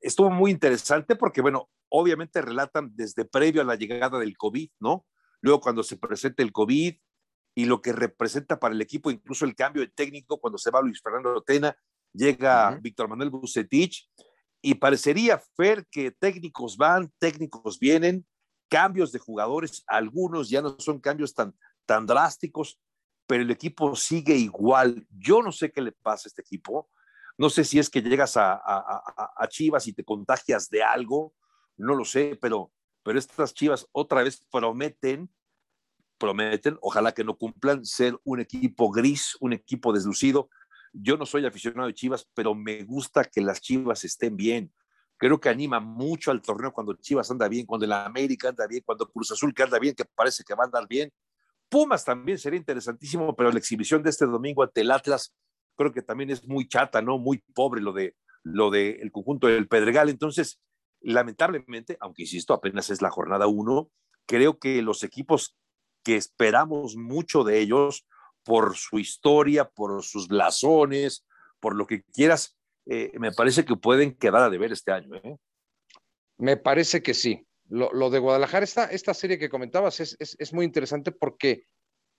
Estuvo 0.00 0.30
muy 0.30 0.50
interesante 0.50 1.16
porque, 1.16 1.40
bueno, 1.40 1.68
obviamente 1.88 2.40
relatan 2.40 2.90
desde 2.94 3.24
previo 3.24 3.62
a 3.62 3.64
la 3.64 3.76
llegada 3.76 4.18
del 4.18 4.36
COVID, 4.36 4.70
¿no? 4.80 5.06
Luego 5.40 5.60
cuando 5.60 5.82
se 5.82 5.96
presenta 5.96 6.42
el 6.42 6.52
COVID 6.52 6.94
y 7.54 7.64
lo 7.64 7.82
que 7.82 7.92
representa 7.92 8.58
para 8.58 8.74
el 8.74 8.80
equipo, 8.80 9.10
incluso 9.10 9.44
el 9.44 9.54
cambio 9.54 9.82
de 9.82 9.88
técnico 9.88 10.40
cuando 10.40 10.58
se 10.58 10.70
va 10.70 10.80
Luis 10.80 11.00
Fernando 11.02 11.42
Tena, 11.42 11.76
llega 12.12 12.78
Víctor 12.80 13.08
Manuel 13.08 13.30
Bucetich 13.30 14.08
y 14.62 14.74
parecería 14.74 15.42
Fer 15.56 15.86
que 15.90 16.12
técnicos 16.12 16.76
van, 16.76 17.12
técnicos 17.18 17.78
vienen, 17.78 18.26
cambios 18.68 19.12
de 19.12 19.18
jugadores, 19.18 19.82
algunos 19.86 20.48
ya 20.48 20.62
no 20.62 20.76
son 20.78 21.00
cambios 21.00 21.34
tan, 21.34 21.54
tan 21.84 22.06
drásticos, 22.06 22.80
pero 23.26 23.42
el 23.42 23.50
equipo 23.50 23.94
sigue 23.96 24.34
igual. 24.34 25.06
Yo 25.10 25.42
no 25.42 25.52
sé 25.52 25.70
qué 25.70 25.80
le 25.80 25.92
pasa 25.92 26.26
a 26.26 26.28
este 26.28 26.42
equipo. 26.42 26.90
No 27.38 27.50
sé 27.50 27.64
si 27.64 27.78
es 27.78 27.88
que 27.88 28.02
llegas 28.02 28.36
a, 28.36 28.60
a, 28.62 29.48
Chivas 29.48 29.86
y 29.86 29.92
te 29.92 30.04
contagias 30.04 30.68
de 30.68 30.82
algo, 30.82 31.34
no 31.76 31.94
lo 31.94 32.04
sé, 32.04 32.38
pero, 32.40 32.70
pero 33.02 33.18
estas 33.18 33.54
Chivas 33.54 33.86
otra 33.92 34.22
vez 34.22 34.46
prometen, 34.50 35.30
prometen, 36.18 36.78
ojalá 36.82 37.12
que 37.12 37.24
no 37.24 37.36
cumplan, 37.36 37.84
ser 37.84 38.18
un 38.24 38.40
equipo 38.40 38.90
gris, 38.90 39.36
un 39.40 39.54
equipo 39.54 39.92
deslucido. 39.92 40.50
Yo 40.92 41.16
no 41.16 41.24
soy 41.24 41.46
aficionado 41.46 41.88
de 41.88 41.94
Chivas, 41.94 42.28
pero 42.34 42.54
me 42.54 42.84
gusta 42.84 43.24
que 43.24 43.40
las 43.40 43.60
Chivas 43.60 44.04
estén 44.04 44.36
bien. 44.36 44.72
Creo 45.16 45.40
que 45.40 45.48
anima 45.48 45.80
mucho 45.80 46.30
al 46.30 46.42
torneo 46.42 46.72
cuando 46.72 46.94
Chivas 46.94 47.30
anda 47.30 47.48
bien, 47.48 47.64
cuando 47.64 47.86
la 47.86 48.04
América 48.04 48.48
anda 48.48 48.66
bien, 48.66 48.82
cuando 48.84 49.10
Cruz 49.10 49.32
Azul 49.32 49.54
que 49.54 49.62
anda 49.62 49.78
bien, 49.78 49.94
que 49.94 50.04
parece 50.04 50.44
que 50.44 50.54
va 50.54 50.64
a 50.64 50.66
andar 50.66 50.86
bien. 50.86 51.12
Pumas 51.72 52.04
también 52.04 52.38
sería 52.38 52.58
interesantísimo, 52.58 53.34
pero 53.34 53.50
la 53.50 53.58
exhibición 53.58 54.02
de 54.02 54.10
este 54.10 54.26
domingo 54.26 54.62
ante 54.62 54.82
el 54.82 54.90
Atlas 54.90 55.34
creo 55.74 55.90
que 55.90 56.02
también 56.02 56.30
es 56.30 56.46
muy 56.46 56.68
chata, 56.68 57.00
¿no? 57.00 57.18
Muy 57.18 57.42
pobre 57.54 57.80
lo 57.80 57.92
de 57.92 58.14
lo 58.44 58.70
del 58.70 59.10
conjunto 59.10 59.46
del 59.46 59.68
Pedregal. 59.68 60.10
Entonces, 60.10 60.60
Lamentablemente, 61.02 61.96
aunque 62.00 62.22
insisto, 62.22 62.54
apenas 62.54 62.90
es 62.90 63.02
la 63.02 63.10
jornada 63.10 63.46
uno, 63.46 63.90
creo 64.26 64.58
que 64.58 64.82
los 64.82 65.02
equipos 65.02 65.56
que 66.04 66.16
esperamos 66.16 66.96
mucho 66.96 67.44
de 67.44 67.58
ellos 67.58 68.06
por 68.44 68.76
su 68.76 68.98
historia, 68.98 69.68
por 69.68 70.02
sus 70.04 70.28
blasones, 70.28 71.26
por 71.60 71.74
lo 71.74 71.86
que 71.86 72.02
quieras, 72.04 72.56
eh, 72.86 73.12
me 73.18 73.32
parece 73.32 73.64
que 73.64 73.76
pueden 73.76 74.16
quedar 74.16 74.42
a 74.42 74.50
deber 74.50 74.72
este 74.72 74.92
año. 74.92 75.14
¿eh? 75.16 75.36
Me 76.38 76.56
parece 76.56 77.02
que 77.02 77.14
sí. 77.14 77.46
Lo, 77.74 78.10
de 78.10 78.18
Guadalajara, 78.18 78.64
esta, 78.64 78.84
esta 78.84 79.14
serie 79.14 79.38
que 79.38 79.48
comentabas 79.48 80.00
es, 80.00 80.16
es, 80.18 80.52
muy 80.52 80.66
interesante 80.66 81.10
porque 81.10 81.64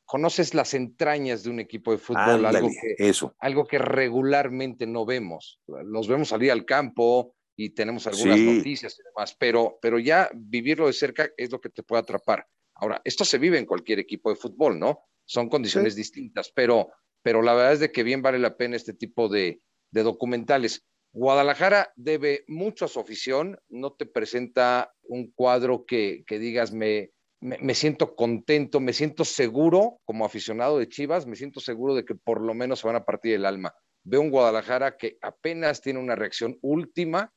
conoces 0.04 0.54
las 0.54 0.74
entrañas 0.74 1.44
de 1.44 1.52
un 1.52 1.60
equipo 1.60 1.92
de 1.92 2.00
fútbol, 2.00 2.46
algo, 2.46 2.70
que, 2.70 2.96
eso. 2.98 3.36
algo 3.40 3.66
que 3.66 3.78
regularmente 3.78 4.88
no 4.88 5.06
vemos. 5.06 5.60
Los 5.68 6.08
vemos 6.08 6.30
salir 6.30 6.52
al 6.52 6.66
campo, 6.66 7.36
y 7.56 7.70
tenemos 7.70 8.08
algunas 8.08 8.40
noticias 8.40 8.98
y 9.00 9.04
demás, 9.04 9.36
pero, 9.38 9.78
pero 9.82 10.00
ya 10.00 10.30
vivirlo 10.34 10.88
de 10.88 10.94
cerca 10.94 11.30
es 11.38 11.52
lo 11.52 11.62
que 11.62 11.70
te 11.70 11.84
puede 11.84 12.02
atrapar. 12.02 12.48
Ahora, 12.76 13.02
esto 13.04 13.26
se 13.26 13.38
vive 13.38 13.60
en 13.60 13.66
cualquier 13.66 14.00
equipo 14.00 14.30
de 14.30 14.36
fútbol, 14.36 14.80
¿no? 14.80 15.02
Son 15.26 15.50
condiciones 15.50 15.96
distintas, 15.96 16.52
pero, 16.52 16.90
pero 17.22 17.42
la 17.42 17.54
verdad 17.54 17.74
es 17.74 17.80
de 17.80 17.92
que 17.92 18.04
bien 18.04 18.22
vale 18.22 18.40
la 18.40 18.58
pena 18.58 18.76
este 18.76 18.94
tipo 18.94 19.30
de, 19.30 19.62
de 19.92 20.04
documentales. 20.04 20.86
Guadalajara 21.14 21.94
debe 21.96 22.44
mucho 22.48 22.86
a 22.86 22.88
su 22.88 23.00
afición, 23.00 23.60
no 23.70 23.94
te 23.94 24.06
presenta 24.06 24.94
un 25.04 25.32
cuadro 25.32 25.86
que, 25.86 26.24
que 26.26 26.40
digas 26.40 26.74
me, 26.74 27.12
me, 27.40 27.58
me, 27.60 27.76
siento 27.76 28.16
contento, 28.16 28.80
me 28.80 28.94
siento 28.94 29.24
seguro 29.24 30.00
como 30.06 30.26
aficionado 30.26 30.80
de 30.80 30.90
Chivas, 30.90 31.28
me 31.28 31.36
siento 31.36 31.60
seguro 31.60 31.94
de 31.94 32.04
que 32.04 32.16
por 32.16 32.42
lo 32.42 32.54
menos 32.54 32.80
se 32.80 32.88
van 32.88 32.96
a 32.96 33.06
partir 33.06 33.36
el 33.36 33.46
alma. 33.46 33.76
Veo 34.04 34.22
un 34.22 34.32
Guadalajara 34.32 34.98
que 34.98 35.18
apenas 35.22 35.82
tiene 35.82 36.00
una 36.00 36.16
reacción 36.16 36.58
última 36.62 37.32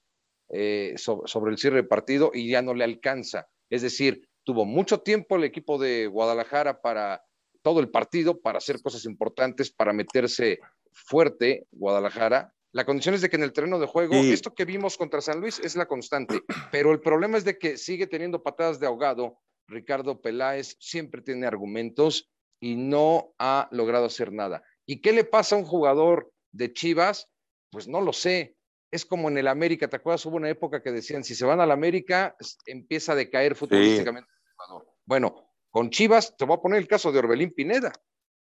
eh, 0.49 0.95
sobre 0.97 1.51
el 1.51 1.59
cierre 1.59 1.83
de 1.83 1.89
partido 1.89 2.31
y 2.33 2.49
ya 2.49 2.63
no 2.63 2.73
le 2.73 2.85
alcanza. 2.85 3.49
Es 3.69 3.83
decir, 3.83 4.29
tuvo 4.45 4.65
mucho 4.65 5.01
tiempo 5.01 5.37
el 5.37 5.45
equipo 5.45 5.77
de 5.77 6.07
Guadalajara 6.07 6.81
para 6.81 7.23
todo 7.63 7.81
el 7.81 7.91
partido, 7.91 8.41
para 8.41 8.59
hacer 8.59 8.81
cosas 8.81 9.05
importantes, 9.05 9.73
para 9.73 9.93
meterse 9.93 10.61
fuerte 10.93 11.67
Guadalajara. 11.73 12.55
La 12.77 12.85
condición 12.85 13.15
es 13.15 13.23
de 13.23 13.31
que 13.31 13.37
en 13.37 13.43
el 13.43 13.55
terreno 13.55 13.79
de 13.79 13.87
juego, 13.87 14.15
esto 14.15 14.55
que 14.55 14.67
vimos 14.67 14.99
contra 14.99 15.23
San 15.23 15.41
Luis 15.41 15.59
es 15.61 15.77
la 15.77 15.87
constante, 15.87 16.43
pero 16.71 16.93
el 16.93 17.01
problema 17.01 17.39
es 17.39 17.45
de 17.47 17.59
que 17.59 17.79
sigue 17.79 18.07
teniendo 18.07 18.43
patadas 18.43 18.79
de 18.79 18.87
ahogado. 18.87 19.39
Ricardo 19.67 20.21
Peláez 20.21 20.77
siempre 20.79 21.23
tiene 21.23 21.47
argumentos 21.47 22.31
y 22.61 22.77
no 22.77 23.35
ha 23.39 23.67
logrado 23.73 24.05
hacer 24.05 24.31
nada. 24.31 24.63
¿Y 24.85 25.01
qué 25.01 25.13
le 25.13 25.25
pasa 25.25 25.57
a 25.57 25.59
un 25.59 25.65
jugador 25.65 26.31
de 26.53 26.71
Chivas? 26.71 27.31
Pues 27.71 27.89
no 27.89 28.03
lo 28.03 28.13
sé 28.13 28.57
es 28.91 29.05
como 29.05 29.29
en 29.29 29.39
el 29.39 29.49
América, 29.49 29.89
¿te 29.89 29.97
acuerdas? 29.97 30.25
Hubo 30.27 30.37
una 30.37 30.49
época 30.49 30.83
que 30.83 30.93
decían, 30.93 31.25
si 31.25 31.35
se 31.35 31.45
van 31.45 31.61
al 31.61 31.71
América, 31.71 32.37
empieza 32.67 33.13
a 33.13 33.17
decaer 33.17 33.55
futbolísticamente 33.55 34.31
el 34.31 34.53
jugador. 34.55 34.93
Bueno, 35.05 35.51
con 35.71 35.91
Chivas, 35.91 36.37
te 36.37 36.45
voy 36.45 36.57
a 36.57 36.61
poner 36.61 36.79
el 36.79 36.89
caso 36.89 37.13
de 37.13 37.19
Orbelín 37.19 37.53
Pineda. 37.53 37.93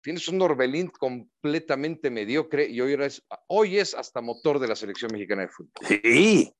Tienes 0.00 0.28
un 0.28 0.40
Orbelín 0.40 0.88
completamente 0.88 2.11
mediocre 2.11 2.69
y 2.69 2.81
hoy 2.81 2.95
es, 2.95 3.25
hoy 3.49 3.78
es 3.78 3.95
hasta 3.95 4.21
motor 4.21 4.59
de 4.59 4.69
la 4.69 4.76
selección 4.76 5.11
mexicana 5.12 5.43
de 5.43 5.49
fútbol. 5.49 5.73
Sí. 5.88 6.52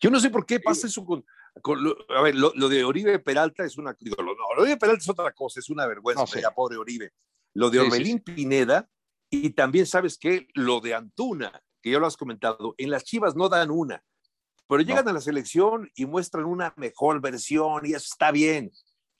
Yo 0.00 0.10
no 0.10 0.18
sé 0.18 0.30
por 0.30 0.46
qué 0.46 0.60
pasa 0.60 0.86
eso 0.86 1.04
con, 1.04 1.24
lo, 1.64 1.96
a 2.08 2.22
ver, 2.22 2.34
lo, 2.34 2.50
de 2.68 2.84
Oribe 2.84 3.18
Peralta 3.18 3.64
es 3.64 3.76
una, 3.76 3.94
digo, 4.00 4.16
lo, 4.22 4.34
no, 4.34 4.44
Oribe 4.56 4.76
Peralta 4.76 5.02
es 5.02 5.08
otra 5.08 5.32
cosa, 5.32 5.60
es 5.60 5.68
una 5.68 5.86
vergüenza, 5.86 6.40
ya 6.40 6.50
pobre 6.50 6.76
Oribe. 6.76 7.12
Lo 7.54 7.70
de 7.70 7.80
Orbelín 7.80 8.20
Pineda 8.20 8.88
y 9.28 9.50
también 9.50 9.86
sabes 9.86 10.18
que 10.18 10.48
lo 10.54 10.80
de 10.80 10.94
Antuna, 10.94 11.62
que 11.82 11.90
ya 11.90 11.98
lo 11.98 12.06
has 12.06 12.16
comentado, 12.16 12.74
en 12.78 12.90
las 12.90 13.04
Chivas 13.04 13.36
no 13.36 13.48
dan 13.48 13.70
una, 13.70 14.02
pero 14.68 14.82
llegan 14.82 15.08
a 15.08 15.12
la 15.12 15.20
selección 15.20 15.90
y 15.94 16.06
muestran 16.06 16.44
una 16.44 16.72
mejor 16.76 17.20
versión 17.20 17.84
y 17.84 17.90
eso 17.90 18.06
está 18.10 18.30
bien. 18.30 18.70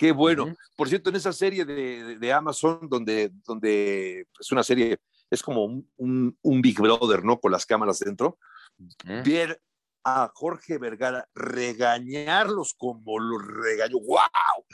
Qué 0.00 0.12
bueno. 0.12 0.56
Por 0.76 0.88
cierto, 0.88 1.10
en 1.10 1.16
esa 1.16 1.30
serie 1.30 1.66
de, 1.66 2.16
de, 2.16 2.32
Amazon, 2.32 2.88
donde, 2.88 3.30
donde 3.44 4.26
es 4.40 4.50
una 4.50 4.62
serie, 4.62 4.98
es 5.28 5.42
como 5.42 5.66
un, 5.66 6.38
un, 6.40 6.62
Big 6.62 6.80
Brother, 6.80 7.22
¿no? 7.22 7.38
Con 7.38 7.52
las 7.52 7.66
cámaras 7.66 7.98
dentro. 7.98 8.38
Ver 9.04 9.60
a 10.02 10.32
Jorge 10.32 10.78
Vergara 10.78 11.28
regañarlos 11.34 12.72
como 12.78 13.18
los 13.18 13.46
regañó. 13.46 13.98
¡Wow! 14.00 14.64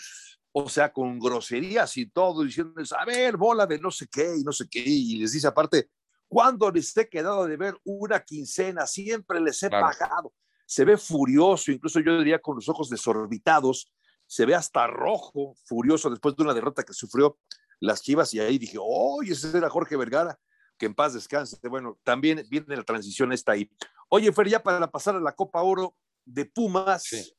O 0.53 0.69
sea, 0.69 0.93
con 0.93 1.19
groserías 1.19 1.97
y 1.97 2.07
todo, 2.07 2.45
diciéndoles, 2.45 2.93
a 2.93 3.05
ver, 3.05 3.37
bola 3.37 3.67
de 3.67 3.81
no 3.81 3.91
sé 3.91 4.07
qué 4.07 4.37
y 4.39 4.45
no 4.45 4.53
sé 4.53 4.69
qué. 4.71 4.85
Y 4.87 5.17
les 5.17 5.33
dice 5.33 5.49
aparte, 5.49 5.91
cuando 6.29 6.71
les 6.71 6.97
he 6.97 7.09
quedado 7.09 7.49
de 7.49 7.57
ver 7.57 7.77
una 7.83 8.21
quincena, 8.21 8.87
siempre 8.87 9.41
les 9.41 9.61
he 9.61 9.71
pagado. 9.71 10.33
Se 10.67 10.85
ve 10.85 10.97
furioso, 10.97 11.73
incluso 11.73 11.99
yo 11.99 12.17
diría 12.17 12.39
con 12.39 12.55
los 12.55 12.69
ojos 12.69 12.89
desorbitados, 12.89 13.91
se 14.27 14.47
ve 14.47 14.55
hasta 14.55 14.87
rojo, 14.87 15.55
furioso 15.65 16.11
después 16.11 16.37
de 16.37 16.43
una 16.43 16.55
derrota 16.55 16.83
que 16.83 16.93
sufrió 16.93 17.39
las 17.81 18.03
Chivas 18.03 18.33
y 18.35 18.41
ahí 18.41 18.59
dije, 18.59 18.79
oye, 18.81 19.33
ese 19.33 19.57
era 19.57 19.71
Jorge 19.71 19.97
Vergara, 19.97 20.39
que 20.79 20.87
en 20.87 20.95
paz 20.95 21.15
descanse. 21.15 21.57
Bueno, 21.69 21.99
también 22.03 22.45
viene 22.51 22.77
la 22.77 22.85
transición 22.85 23.33
esta 23.33 23.53
ahí. 23.53 23.71
Oye, 24.09 24.33
Fer, 24.33 24.49
ya 24.49 24.63
para 24.63 24.91
pasar 24.91 25.17
a 25.17 25.21
la 25.21 25.33
Copa 25.33 25.63
Oro 25.63 25.97
de 26.25 26.45
Pumas, 26.45 27.35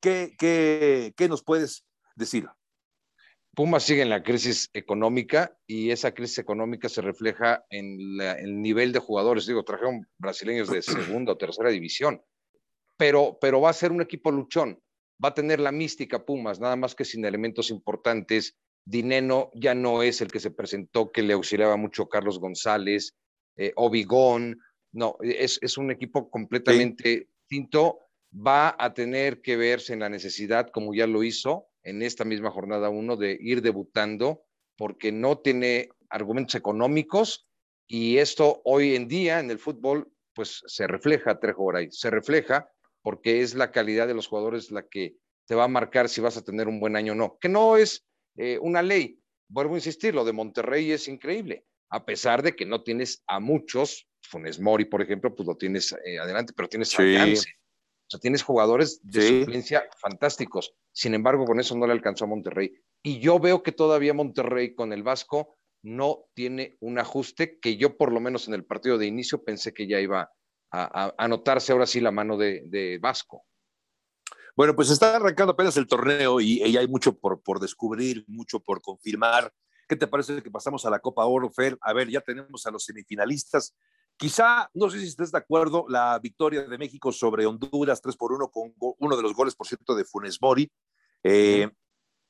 ¿qué, 0.00 0.34
qué, 0.38 1.14
qué 1.16 1.28
nos 1.28 1.42
puedes 1.42 1.84
decir? 2.14 2.48
Pumas 3.54 3.82
sigue 3.82 4.02
en 4.02 4.10
la 4.10 4.22
crisis 4.22 4.70
económica 4.72 5.58
y 5.66 5.90
esa 5.90 6.14
crisis 6.14 6.38
económica 6.38 6.88
se 6.88 7.02
refleja 7.02 7.64
en 7.68 8.20
el 8.20 8.62
nivel 8.62 8.92
de 8.92 9.00
jugadores. 9.00 9.46
Digo, 9.46 9.64
trajeron 9.64 10.06
brasileños 10.18 10.70
de 10.70 10.82
segunda 10.82 11.32
o 11.32 11.36
tercera 11.36 11.70
división, 11.70 12.22
pero, 12.96 13.38
pero 13.40 13.60
va 13.60 13.70
a 13.70 13.74
ser 13.74 13.90
un 13.90 14.02
equipo 14.02 14.30
luchón. 14.30 14.80
Va 15.22 15.30
a 15.30 15.34
tener 15.34 15.60
la 15.60 15.72
mística 15.72 16.24
Pumas, 16.24 16.60
nada 16.60 16.76
más 16.76 16.94
que 16.94 17.04
sin 17.04 17.24
elementos 17.24 17.70
importantes. 17.70 18.56
Dineno 18.84 19.50
ya 19.54 19.74
no 19.74 20.02
es 20.02 20.20
el 20.20 20.30
que 20.30 20.40
se 20.40 20.50
presentó, 20.50 21.12
que 21.12 21.22
le 21.22 21.34
auxiliaba 21.34 21.76
mucho 21.76 22.08
Carlos 22.08 22.38
González, 22.38 23.16
eh, 23.56 23.72
Obigón. 23.76 24.58
No, 24.92 25.16
es, 25.20 25.58
es, 25.62 25.78
un 25.78 25.90
equipo 25.90 26.30
completamente 26.30 27.28
distinto. 27.48 28.00
Va 28.34 28.74
a 28.78 28.94
tener 28.94 29.42
que 29.42 29.56
verse 29.56 29.92
en 29.92 30.00
la 30.00 30.08
necesidad, 30.08 30.70
como 30.70 30.94
ya 30.94 31.06
lo 31.06 31.22
hizo, 31.22 31.70
en 31.82 32.02
esta 32.02 32.24
misma 32.24 32.50
jornada 32.50 32.88
uno 32.88 33.16
de 33.16 33.36
ir 33.40 33.62
debutando 33.62 34.44
porque 34.76 35.12
no 35.12 35.38
tiene 35.38 35.90
argumentos 36.08 36.54
económicos 36.54 37.48
y 37.86 38.18
esto 38.18 38.62
hoy 38.64 38.94
en 38.96 39.08
día 39.08 39.40
en 39.40 39.50
el 39.50 39.58
fútbol 39.58 40.12
pues 40.34 40.62
se 40.66 40.86
refleja, 40.86 41.38
Trejo 41.38 41.64
Oray, 41.64 41.90
se 41.90 42.10
refleja 42.10 42.70
porque 43.02 43.42
es 43.42 43.54
la 43.54 43.72
calidad 43.72 44.06
de 44.06 44.14
los 44.14 44.26
jugadores 44.26 44.70
la 44.70 44.88
que 44.88 45.16
te 45.46 45.54
va 45.54 45.64
a 45.64 45.68
marcar 45.68 46.08
si 46.08 46.20
vas 46.20 46.36
a 46.36 46.44
tener 46.44 46.68
un 46.68 46.80
buen 46.80 46.96
año 46.96 47.12
o 47.12 47.16
no, 47.16 47.38
que 47.40 47.48
no 47.48 47.76
es 47.76 48.06
eh, 48.36 48.58
una 48.60 48.82
ley. 48.82 49.20
Vuelvo 49.48 49.74
a 49.74 49.78
insistir, 49.78 50.14
lo 50.14 50.24
de 50.24 50.32
Monterrey 50.32 50.92
es 50.92 51.08
increíble, 51.08 51.66
a 51.90 52.04
pesar 52.04 52.42
de 52.42 52.54
que 52.54 52.66
no 52.66 52.82
tienes 52.82 53.22
a 53.26 53.40
muchos, 53.40 54.06
Funes 54.22 54.60
Mori, 54.60 54.84
por 54.84 55.02
ejemplo, 55.02 55.34
pues 55.34 55.46
lo 55.46 55.56
tienes 55.56 55.92
eh, 56.04 56.18
adelante, 56.18 56.52
pero 56.56 56.68
tienes 56.68 56.96
alcance. 56.98 57.48
O 58.06 58.10
sea, 58.10 58.20
tienes 58.20 58.42
jugadores 58.42 59.00
de 59.04 59.44
sí. 59.62 59.74
fantásticos. 60.00 60.74
Sin 60.92 61.14
embargo, 61.14 61.44
con 61.44 61.60
eso 61.60 61.76
no 61.76 61.86
le 61.86 61.92
alcanzó 61.92 62.24
a 62.24 62.28
Monterrey. 62.28 62.72
Y 63.02 63.20
yo 63.20 63.38
veo 63.38 63.62
que 63.62 63.72
todavía 63.72 64.14
Monterrey 64.14 64.74
con 64.74 64.92
el 64.92 65.04
Vasco 65.04 65.58
no 65.82 66.26
tiene 66.34 66.76
un 66.80 66.98
ajuste 66.98 67.58
que 67.60 67.76
yo 67.76 67.96
por 67.96 68.12
lo 68.12 68.20
menos 68.20 68.48
en 68.48 68.54
el 68.54 68.64
partido 68.64 68.98
de 68.98 69.06
inicio 69.06 69.44
pensé 69.44 69.72
que 69.72 69.86
ya 69.86 70.00
iba 70.00 70.30
a, 70.70 71.14
anotarse 71.18 71.72
ahora 71.72 71.86
sí 71.86 72.00
la 72.00 72.10
mano 72.10 72.36
de, 72.36 72.98
Vasco. 73.00 73.44
Bueno, 74.56 74.74
pues 74.74 74.90
está 74.90 75.16
arrancando 75.16 75.52
apenas 75.52 75.76
el 75.76 75.86
torneo 75.86 76.40
y, 76.40 76.62
hay 76.62 76.88
mucho 76.88 77.18
por, 77.18 77.42
por 77.42 77.60
descubrir, 77.60 78.24
mucho 78.26 78.60
por 78.60 78.80
confirmar. 78.82 79.52
¿Qué 79.88 79.96
te 79.96 80.06
parece 80.06 80.42
que 80.42 80.50
pasamos 80.50 80.86
a 80.86 80.90
la 80.90 81.00
Copa 81.00 81.24
Oro, 81.24 81.50
Fer? 81.50 81.76
A 81.80 81.92
ver, 81.92 82.08
ya 82.08 82.20
tenemos 82.20 82.64
a 82.66 82.70
los 82.70 82.84
semifinalistas. 82.84 83.74
Quizá, 84.16 84.70
no 84.74 84.90
sé 84.90 85.00
si 85.00 85.06
estés 85.06 85.32
de 85.32 85.38
acuerdo, 85.38 85.86
la 85.88 86.18
victoria 86.18 86.62
de 86.62 86.78
México 86.78 87.10
sobre 87.10 87.46
Honduras 87.46 88.02
3 88.02 88.16
por 88.16 88.32
1 88.32 88.50
con 88.50 88.74
uno 88.78 89.16
de 89.16 89.22
los 89.22 89.34
goles, 89.34 89.54
por 89.56 89.66
cierto, 89.66 89.94
de 89.94 90.04
Funes 90.04 90.40
Mori. 90.40 90.70
Eh, 91.24 91.70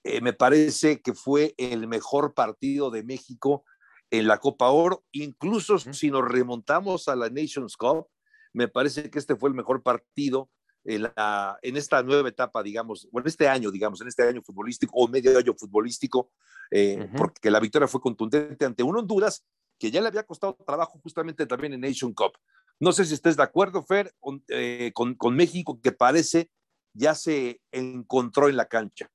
eh, 0.05 0.21
me 0.21 0.33
parece 0.33 1.03
que 1.03 1.13
fue 1.13 1.55
el 1.59 1.87
mejor 1.89 2.33
partido 2.33 2.91
de 2.91 3.03
México 3.03 3.65
en 4.11 4.27
la 4.27 4.39
Copa 4.39 4.71
Oro. 4.71 5.05
Incluso 5.13 5.79
si 5.79 6.11
nos 6.11 6.27
remontamos 6.27 7.09
a 7.09 7.17
la 7.17 7.29
Nations 7.29 7.77
Cup, 7.77 8.07
me 8.53 8.69
parece 8.69 9.11
que 9.11 9.19
este 9.19 9.37
fue 9.37 9.49
el 9.51 9.55
mejor 9.55 9.83
partido 9.83 10.51
en, 10.85 11.03
la, 11.03 11.59
en 11.63 11.77
esta 11.77 12.03
nueva 12.03 12.29
etapa, 12.29 12.63
digamos, 12.63 13.09
bueno, 13.13 13.29
este 13.29 13.49
año, 13.49 13.71
digamos, 13.71 14.01
en 14.01 14.09
este 14.09 14.23
año 14.23 14.43
futbolístico 14.43 14.93
o 14.95 15.09
medio 15.09 15.37
año 15.39 15.55
futbolístico, 15.55 16.33
eh, 16.71 17.09
porque 17.17 17.51
la 17.51 17.61
victoria 17.61 17.89
fue 17.89 18.01
contundente 18.01 18.65
ante 18.65 18.83
un 18.83 18.97
Honduras 18.97 19.45
que 19.79 19.91
ya 19.91 20.01
le 20.01 20.09
había 20.09 20.25
costado 20.25 20.55
trabajo 20.55 20.99
justamente 21.03 21.47
también 21.47 21.73
en 21.73 21.81
Nation 21.81 22.13
Cup. 22.13 22.33
No 22.79 22.93
sé 22.93 23.05
si 23.05 23.15
estés 23.15 23.37
de 23.37 23.43
acuerdo, 23.43 23.83
Fer, 23.83 24.15
eh, 24.49 24.91
con, 24.95 25.15
con, 25.15 25.37
México, 25.37 25.81
que 25.83 25.93
parece 25.93 26.51
ya 26.95 27.15
se 27.15 27.61
encontró 27.71 28.49
en 28.49 28.57
la 28.57 28.67
cancha. 28.67 29.11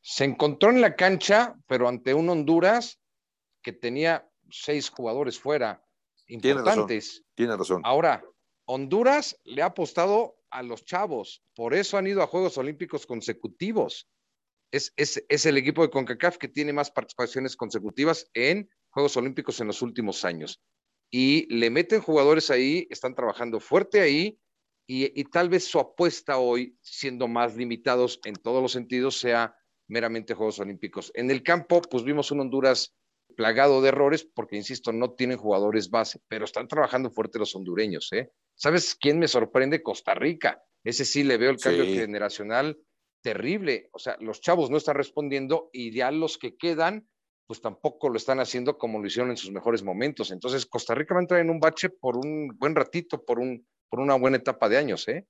Se 0.00 0.24
encontró 0.24 0.70
en 0.70 0.80
la 0.80 0.94
cancha, 0.94 1.56
pero 1.66 1.88
ante 1.88 2.14
un 2.14 2.28
Honduras 2.28 3.00
que 3.62 3.72
tenía 3.72 4.28
seis 4.48 4.90
jugadores 4.90 5.38
fuera 5.38 5.84
importantes. 6.28 7.24
Tiene 7.34 7.56
razón. 7.56 7.82
Ahora, 7.84 8.24
Honduras 8.70 9.40
le 9.44 9.62
ha 9.62 9.66
apostado 9.66 10.36
a 10.50 10.62
los 10.62 10.84
chavos, 10.84 11.42
por 11.54 11.72
eso 11.72 11.96
han 11.96 12.06
ido 12.06 12.22
a 12.22 12.26
Juegos 12.26 12.58
Olímpicos 12.58 13.06
consecutivos. 13.06 14.08
Es, 14.70 14.92
es, 14.96 15.24
es 15.30 15.46
el 15.46 15.56
equipo 15.56 15.80
de 15.80 15.90
CONCACAF 15.90 16.36
que 16.36 16.48
tiene 16.48 16.74
más 16.74 16.90
participaciones 16.90 17.56
consecutivas 17.56 18.30
en 18.34 18.68
Juegos 18.90 19.16
Olímpicos 19.16 19.60
en 19.60 19.68
los 19.68 19.80
últimos 19.80 20.22
años. 20.26 20.60
Y 21.10 21.46
le 21.54 21.70
meten 21.70 22.02
jugadores 22.02 22.50
ahí, 22.50 22.86
están 22.90 23.14
trabajando 23.14 23.58
fuerte 23.58 24.02
ahí, 24.02 24.38
y, 24.90 25.24
tal 25.24 25.50
vez 25.50 25.64
su 25.64 25.78
apuesta 25.78 26.38
hoy, 26.38 26.78
siendo 26.80 27.28
más 27.28 27.56
limitados 27.56 28.20
en 28.24 28.34
todos 28.34 28.62
los 28.62 28.72
sentidos, 28.72 29.18
sea 29.18 29.54
meramente 29.86 30.32
Juegos 30.32 30.60
Olímpicos. 30.60 31.10
En 31.14 31.30
el 31.30 31.42
campo, 31.42 31.82
pues 31.82 32.04
vimos 32.04 32.30
un 32.30 32.40
Honduras 32.40 32.94
plagado 33.38 33.80
de 33.80 33.90
errores, 33.90 34.24
porque, 34.34 34.56
insisto, 34.56 34.92
no 34.92 35.12
tienen 35.12 35.38
jugadores 35.38 35.90
base, 35.90 36.20
pero 36.26 36.44
están 36.44 36.66
trabajando 36.66 37.08
fuerte 37.08 37.38
los 37.38 37.54
hondureños. 37.54 38.12
¿eh? 38.12 38.32
¿Sabes 38.56 38.96
quién 39.00 39.20
me 39.20 39.28
sorprende? 39.28 39.80
Costa 39.80 40.12
Rica. 40.12 40.60
Ese 40.82 41.04
sí 41.04 41.22
le 41.22 41.36
veo 41.36 41.50
el 41.50 41.58
cambio 41.58 41.84
generacional 41.84 42.76
terrible. 43.22 43.90
O 43.92 44.00
sea, 44.00 44.16
los 44.18 44.40
chavos 44.40 44.70
no 44.70 44.76
están 44.76 44.96
respondiendo 44.96 45.70
y 45.72 45.92
ya 45.92 46.10
los 46.10 46.36
que 46.36 46.56
quedan 46.56 47.08
pues 47.46 47.62
tampoco 47.62 48.10
lo 48.10 48.16
están 48.16 48.40
haciendo 48.40 48.76
como 48.76 48.98
lo 48.98 49.06
hicieron 49.06 49.30
en 49.30 49.36
sus 49.36 49.52
mejores 49.52 49.84
momentos. 49.84 50.32
Entonces, 50.32 50.66
Costa 50.66 50.94
Rica 50.94 51.14
va 51.14 51.20
a 51.20 51.22
entrar 51.22 51.40
en 51.40 51.48
un 51.48 51.60
bache 51.60 51.90
por 51.90 52.16
un 52.16 52.48
buen 52.58 52.74
ratito, 52.74 53.24
por, 53.24 53.38
un, 53.38 53.66
por 53.88 54.00
una 54.00 54.16
buena 54.16 54.36
etapa 54.36 54.68
de 54.68 54.78
años, 54.78 55.06
¿eh? 55.06 55.26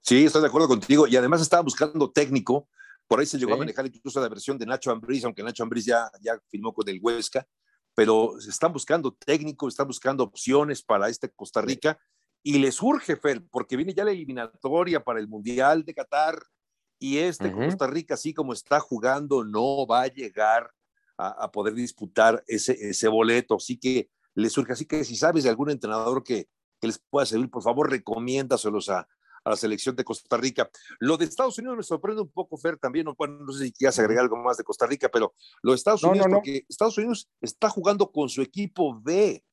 Sí, 0.00 0.24
estoy 0.24 0.40
de 0.40 0.48
acuerdo 0.48 0.66
contigo. 0.66 1.06
Y 1.06 1.14
además 1.14 1.42
estaba 1.42 1.62
buscando 1.62 2.10
técnico. 2.10 2.68
Por 3.06 3.20
ahí 3.20 3.26
se 3.26 3.38
llegó 3.38 3.54
a 3.54 3.58
manejar 3.58 3.86
incluso 3.86 4.20
la 4.20 4.28
versión 4.28 4.58
de 4.58 4.66
Nacho 4.66 4.90
Ambriz, 4.90 5.24
aunque 5.24 5.42
Nacho 5.42 5.62
Ambriz 5.62 5.84
ya, 5.84 6.10
ya 6.20 6.38
firmó 6.48 6.72
con 6.72 6.88
el 6.88 6.98
Huesca. 7.02 7.46
Pero 7.94 8.38
están 8.38 8.72
buscando 8.72 9.12
técnico, 9.12 9.68
están 9.68 9.86
buscando 9.86 10.24
opciones 10.24 10.82
para 10.82 11.08
este 11.08 11.28
Costa 11.30 11.60
Rica. 11.60 11.98
Y 12.42 12.58
les 12.58 12.82
urge, 12.82 13.16
Fer, 13.16 13.44
porque 13.50 13.76
viene 13.76 13.94
ya 13.94 14.04
la 14.04 14.10
eliminatoria 14.10 15.02
para 15.02 15.20
el 15.20 15.28
Mundial 15.28 15.84
de 15.84 15.94
Qatar. 15.94 16.42
Y 16.98 17.18
este 17.18 17.52
Costa 17.52 17.86
Rica, 17.86 18.14
así 18.14 18.32
como 18.32 18.52
está 18.52 18.80
jugando, 18.80 19.44
no 19.44 19.86
va 19.86 20.02
a 20.02 20.06
llegar 20.06 20.70
a, 21.16 21.50
poder 21.52 21.74
disputar 21.74 22.42
ese, 22.46 22.72
ese 22.72 23.08
boleto. 23.08 23.56
Así 23.56 23.78
que 23.78 24.08
les 24.34 24.52
surge. 24.52 24.72
Así 24.72 24.86
que 24.86 25.04
si 25.04 25.14
sabes 25.14 25.44
de 25.44 25.50
algún 25.50 25.70
entrenador 25.70 26.24
que, 26.24 26.48
que 26.80 26.86
les 26.86 26.98
pueda 26.98 27.26
servir, 27.26 27.50
por 27.50 27.62
favor, 27.62 27.90
recomiéndaselos 27.90 28.88
a, 28.88 29.06
a 29.44 29.50
la 29.50 29.56
selección 29.56 29.94
de 29.94 30.04
Costa 30.04 30.36
Rica. 30.36 30.68
Lo 30.98 31.16
de 31.16 31.26
Estados 31.26 31.58
Unidos 31.58 31.76
me 31.76 31.82
sorprende 31.82 32.22
un 32.22 32.30
poco, 32.30 32.56
Fer, 32.56 32.78
también, 32.78 33.04
no, 33.04 33.14
no 33.18 33.52
sé 33.52 33.66
si 33.66 33.72
quieras 33.72 33.98
agregar 33.98 34.24
algo 34.24 34.36
más 34.36 34.56
de 34.56 34.64
Costa 34.64 34.86
Rica, 34.86 35.08
pero 35.08 35.34
lo 35.62 35.72
de 35.72 35.76
Estados 35.76 36.02
Unidos, 36.02 36.26
porque 36.30 36.64
Estados 36.68 36.96
Unidos 36.98 37.28
está 37.40 37.68
jugando 37.68 38.10
con 38.10 38.28
su 38.28 38.42
equipo 38.42 38.98
B. 39.00 39.44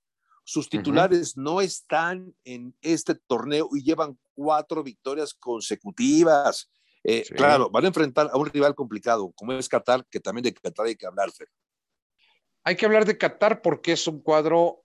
Sus 0.44 0.70
titulares 0.70 1.38
no 1.38 1.62
están 1.62 2.36
en 2.44 2.76
este 2.82 3.14
torneo 3.16 3.70
y 3.74 3.84
llevan 3.84 4.18
cuatro 4.34 4.84
victorias 4.84 5.34
consecutivas. 5.36 6.70
Eh, 7.04 7.24
claro, 7.36 7.70
van 7.70 7.86
a 7.86 7.88
enfrentar 7.88 8.30
a 8.32 8.38
un 8.38 8.48
rival 8.48 8.74
complicado, 8.74 9.32
como 9.36 9.54
es 9.54 9.70
Qatar, 9.70 10.06
que 10.10 10.20
también 10.20 10.44
de 10.44 10.54
Qatar 10.54 10.88
hay 10.88 10.96
que 10.96 11.06
hablar, 11.06 11.32
Fer. 11.32 11.48
Hay 12.64 12.76
que 12.76 12.86
hablar 12.86 13.06
de 13.06 13.18
Qatar 13.18 13.62
porque 13.62 13.94
es 13.94 14.08
un 14.08 14.22
cuadro 14.22 14.84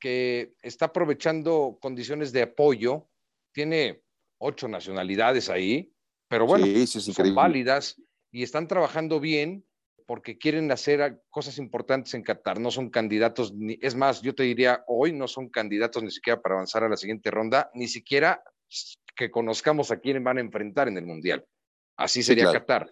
que 0.00 0.54
está 0.62 0.86
aprovechando 0.86 1.78
condiciones 1.80 2.32
de 2.32 2.42
apoyo. 2.42 3.08
Tiene 3.52 4.02
ocho 4.38 4.68
nacionalidades 4.68 5.50
ahí, 5.50 5.92
pero 6.28 6.46
bueno, 6.46 6.66
son 6.86 7.34
válidas 7.34 8.00
y 8.30 8.42
están 8.42 8.68
trabajando 8.68 9.20
bien 9.20 9.64
porque 10.06 10.38
quieren 10.38 10.70
hacer 10.72 11.20
cosas 11.28 11.58
importantes 11.58 12.14
en 12.14 12.22
Qatar. 12.22 12.58
No 12.60 12.70
son 12.70 12.88
candidatos, 12.88 13.52
ni, 13.52 13.78
es 13.82 13.94
más, 13.94 14.22
yo 14.22 14.34
te 14.34 14.42
diría, 14.42 14.82
hoy 14.86 15.12
no 15.12 15.28
son 15.28 15.50
candidatos 15.50 16.02
ni 16.02 16.10
siquiera 16.10 16.40
para 16.40 16.54
avanzar 16.54 16.82
a 16.82 16.88
la 16.88 16.96
siguiente 16.96 17.30
ronda, 17.30 17.70
ni 17.74 17.88
siquiera 17.88 18.42
que 19.14 19.30
conozcamos 19.30 19.90
a 19.90 19.98
quién 19.98 20.24
van 20.24 20.38
a 20.38 20.40
enfrentar 20.40 20.88
en 20.88 20.96
el 20.96 21.04
Mundial. 21.04 21.44
Así 21.96 22.22
sería 22.22 22.50
Qatar. 22.50 22.90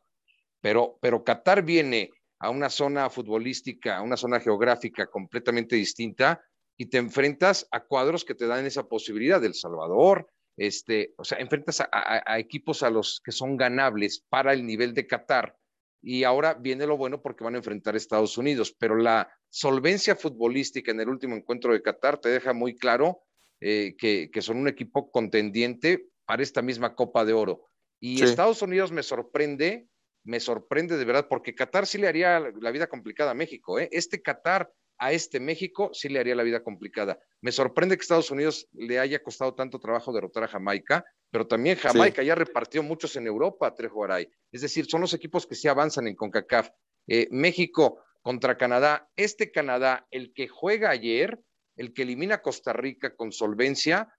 Pero, 0.61 0.99
pero 1.01 1.25
Qatar 1.25 1.63
viene 1.63 2.11
a 2.39 2.51
una 2.51 2.69
zona 2.69 3.09
futbolística, 3.09 3.97
a 3.97 4.03
una 4.03 4.17
zona 4.17 4.41
geográfica 4.41 5.07
completamente 5.07 5.77
distinta 5.77 6.43
y 6.77 6.87
te 6.87 6.99
enfrentas 6.99 7.67
a 7.71 7.81
cuadros 7.81 8.25
que 8.25 8.35
te 8.35 8.47
dan 8.47 8.67
esa 8.67 8.87
posibilidad. 8.89 9.41
del 9.41 9.55
Salvador, 9.55 10.29
este, 10.57 11.15
o 11.19 11.25
sea, 11.25 11.39
enfrentas 11.39 11.81
a, 11.81 12.39
equipos 12.39 12.83
a 12.83 12.91
los 12.91 13.21
que 13.21 13.33
son 13.33 13.57
ganables 13.57 14.25
para 14.29 14.53
el 14.53 14.65
nivel 14.65 14.95
de 14.95 15.07
Qatar. 15.07 15.57
Y 16.03 16.25
ahora 16.25 16.55
viene 16.55 16.87
lo 16.87 16.97
bueno 16.97 17.21
porque 17.21 17.45
van 17.45 17.55
a 17.55 17.59
enfrentar 17.59 17.95
a 17.95 17.99
Estados 17.99 18.39
Unidos, 18.39 18.75
pero 18.79 18.97
la 18.97 19.29
solvencia 19.51 20.17
futbolística 20.17 20.91
en 20.91 21.01
el 21.01 21.09
último 21.09 21.35
encuentro 21.37 21.73
de 21.73 21.83
Qatar 21.83 22.19
te 22.19 22.29
deja 22.29 22.53
muy 22.53 22.77
claro 22.77 23.23
eh, 23.61 23.97
que, 23.99 24.43
son 24.43 24.59
un 24.59 24.69
equipo 24.69 25.11
contendiente 25.11 26.09
para 26.25 26.43
esta 26.43 26.63
misma 26.63 26.95
Copa 26.95 27.25
de 27.25 27.33
Oro. 27.33 27.65
Y 27.99 28.23
Estados 28.23 28.63
Unidos 28.63 28.93
me 28.93 29.03
sorprende, 29.03 29.89
me 30.23 30.39
sorprende 30.39 30.97
de 30.97 31.05
verdad, 31.05 31.27
porque 31.29 31.55
Qatar 31.55 31.87
sí 31.87 31.99
le 31.99 32.09
haría 32.09 32.41
la 32.61 32.71
vida 32.71 32.87
complicada 32.87 33.33
a 33.33 33.35
México. 33.35 33.81
¿eh? 33.81 33.89
Este 33.91 34.23
Qatar 34.23 34.71
a 34.99 35.13
este 35.13 35.41
México 35.41 35.91
sí 35.93 36.09
le 36.09 36.19
haría 36.19 36.35
la 36.35 36.43
vida 36.43 36.63
complicada. 36.63 37.19
Me 37.41 37.53
sorprende 37.53 37.97
que 37.97 38.03
Estados 38.03 38.31
Unidos 38.31 38.69
le 38.73 38.99
haya 38.99 39.23
costado 39.23 39.55
tanto 39.55 39.79
trabajo 39.79 40.13
derrotar 40.13 40.45
a 40.45 40.49
Jamaica, 40.49 41.05
pero 41.31 41.47
también 41.47 41.77
Jamaica 41.77 42.23
ya 42.23 42.35
repartió 42.35 42.83
muchos 42.83 43.17
en 43.17 43.27
Europa, 43.27 43.75
Trejo 43.75 44.05
Aray. 44.05 44.29
Es 44.53 44.63
decir, 44.63 44.87
son 44.87 45.01
los 45.03 45.15
equipos 45.15 45.47
que 45.47 45.55
sí 45.55 45.69
avanzan 45.69 46.07
en 46.07 46.17
CONCACAF. 46.17 46.71
Eh, 47.09 47.29
México 47.31 48.01
contra 48.23 48.57
Canadá. 48.57 49.09
Este 49.15 49.53
Canadá, 49.53 50.07
el 50.11 50.33
que 50.33 50.49
juega 50.49 50.91
ayer, 50.91 51.41
el 51.77 51.93
que 51.93 52.03
elimina 52.03 52.37
a 52.37 52.43
Costa 52.43 52.73
Rica 52.73 53.15
con 53.15 53.31
solvencia, 53.31 54.13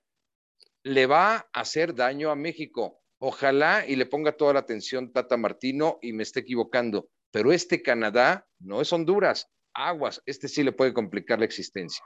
le 0.84 1.05
va 1.05 1.36
a 1.36 1.60
hacer 1.60 1.93
daño 1.93 2.31
a 2.31 2.36
México. 2.36 3.01
Ojalá 3.19 3.86
y 3.86 3.96
le 3.96 4.05
ponga 4.05 4.31
toda 4.31 4.53
la 4.53 4.60
atención 4.60 5.12
Tata 5.12 5.36
Martino 5.36 5.98
y 6.01 6.13
me 6.13 6.24
esté 6.24 6.41
equivocando, 6.41 7.10
pero 7.31 7.51
este 7.51 7.81
Canadá 7.81 8.48
no 8.60 8.79
es 8.79 8.93
Honduras, 8.93 9.50
aguas, 9.77 10.22
este 10.25 10.48
sí 10.48 10.63
le 10.63 10.72
puede 10.72 10.93
complicar 10.93 11.39
la 11.39 11.46
existencia. 11.46 12.03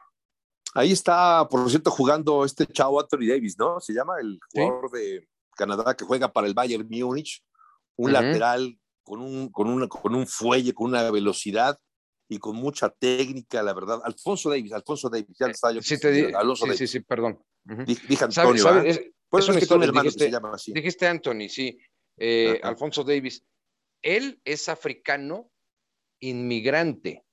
Ahí 0.74 0.92
está, 0.92 1.48
por 1.50 1.70
cierto, 1.70 1.92
jugando 1.92 2.46
este 2.46 2.66
chavo 2.68 3.00
Anthony 3.00 3.28
Davis, 3.28 3.58
¿no? 3.58 3.80
Se 3.80 3.94
llama 3.94 4.14
el 4.22 4.40
jugador 4.54 4.92
de 4.92 5.28
Canadá 5.56 5.96
que 5.96 6.06
juega 6.06 6.32
para 6.32 6.48
el 6.48 6.54
Bayern 6.54 6.88
Múnich, 6.90 7.44
un 7.98 8.14
lateral 8.14 8.78
con 9.04 9.20
un, 9.22 9.50
con, 9.50 9.70
una, 9.70 9.88
con 9.88 10.16
un 10.16 10.28
fuelle, 10.28 10.74
con 10.74 10.90
una 10.90 11.10
velocidad 11.12 11.78
y 12.30 12.38
con 12.38 12.56
mucha 12.56 12.90
técnica, 12.90 13.62
la 13.64 13.74
verdad. 13.74 14.00
Alfonso 14.04 14.50
Davis, 14.50 14.72
Alfonso 14.72 15.10
Davis, 15.10 15.36
ya 15.38 15.48
está 15.48 15.72
yo. 15.72 15.82
Sí, 15.82 16.00
te 16.00 16.12
di, 16.12 16.32
sí, 16.56 16.78
sí, 16.78 16.88
sí, 16.88 17.00
perdón. 17.02 17.44
Dije 17.64 18.24
Antonio. 18.24 18.64
¿sabes, 18.64 19.02
pues 19.30 19.48
es, 19.48 19.68
que 19.68 19.74
hermano 19.74 20.04
dijiste, 20.04 20.26
se 20.26 20.32
llama 20.32 20.52
así. 20.54 20.74
Dijiste 20.74 21.08
Anthony, 21.08 21.48
sí. 21.50 21.78
Eh, 22.18 22.60
Alfonso 22.64 23.04
Davis. 23.04 23.44
Él 24.02 24.42
es 24.44 24.70
africano 24.70 25.52
inmigrante. 26.20 27.24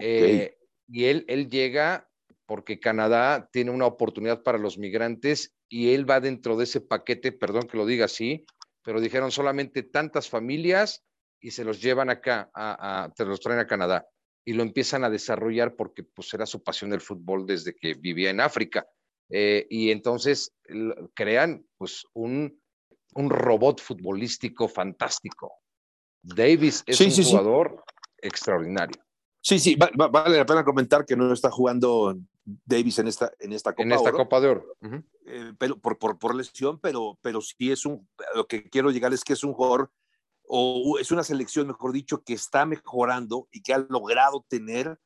Eh, 0.00 0.56
y 0.88 1.04
él, 1.04 1.24
él 1.28 1.48
llega 1.48 2.08
porque 2.46 2.78
Canadá 2.78 3.48
tiene 3.52 3.70
una 3.70 3.86
oportunidad 3.86 4.42
para 4.42 4.58
los 4.58 4.78
migrantes 4.78 5.54
y 5.68 5.94
él 5.94 6.08
va 6.08 6.20
dentro 6.20 6.56
de 6.56 6.64
ese 6.64 6.80
paquete, 6.80 7.32
perdón 7.32 7.66
que 7.68 7.76
lo 7.76 7.86
diga 7.86 8.04
así, 8.04 8.46
pero 8.82 9.00
dijeron 9.00 9.32
solamente 9.32 9.82
tantas 9.82 10.28
familias 10.28 11.04
y 11.40 11.50
se 11.50 11.64
los 11.64 11.82
llevan 11.82 12.08
acá, 12.08 12.50
a, 12.54 13.12
te 13.16 13.24
los 13.24 13.40
traen 13.40 13.60
a 13.60 13.66
Canadá 13.66 14.06
y 14.44 14.52
lo 14.52 14.62
empiezan 14.62 15.02
a 15.02 15.10
desarrollar 15.10 15.74
porque 15.74 16.04
pues 16.04 16.32
era 16.34 16.46
su 16.46 16.62
pasión 16.62 16.90
del 16.90 17.00
fútbol 17.00 17.46
desde 17.46 17.74
que 17.74 17.94
vivía 17.94 18.30
en 18.30 18.40
África. 18.40 18.86
Eh, 19.28 19.66
y 19.68 19.90
entonces 19.90 20.54
crean 21.14 21.66
pues 21.76 22.04
un, 22.12 22.62
un 23.14 23.30
robot 23.30 23.80
futbolístico 23.80 24.68
fantástico. 24.68 25.52
Davis 26.22 26.84
es 26.86 27.00
un 27.00 27.24
jugador 27.24 27.84
extraordinario. 28.18 29.05
Sí, 29.46 29.60
sí, 29.60 29.76
vale 29.76 30.38
la 30.38 30.44
pena 30.44 30.64
comentar 30.64 31.06
que 31.06 31.14
no 31.14 31.32
está 31.32 31.52
jugando 31.52 32.18
Davis 32.64 32.98
en 32.98 33.06
esta, 33.06 33.30
en 33.38 33.52
esta 33.52 33.70
Copa 33.70 33.82
En 33.84 33.92
esta 33.92 34.10
Copa 34.10 34.40
de 34.40 34.48
Oro. 34.48 34.76
Eh, 35.24 35.52
pero, 35.56 35.78
por, 35.78 35.98
por, 35.98 36.18
por, 36.18 36.34
lesión, 36.34 36.80
pero, 36.80 37.16
pero 37.22 37.40
sí 37.40 37.70
es 37.70 37.86
un, 37.86 38.08
lo 38.34 38.48
que 38.48 38.68
quiero 38.68 38.90
llegar 38.90 39.14
es 39.14 39.22
que 39.22 39.34
es 39.34 39.44
un 39.44 39.52
jugador 39.52 39.92
o 40.48 40.98
es 40.98 41.12
una 41.12 41.22
selección, 41.22 41.68
mejor 41.68 41.92
dicho, 41.92 42.24
que 42.24 42.32
está 42.32 42.66
mejorando 42.66 43.46
y 43.52 43.62
que 43.62 43.72
ha 43.72 43.86
logrado 43.88 44.44
tener 44.48 44.98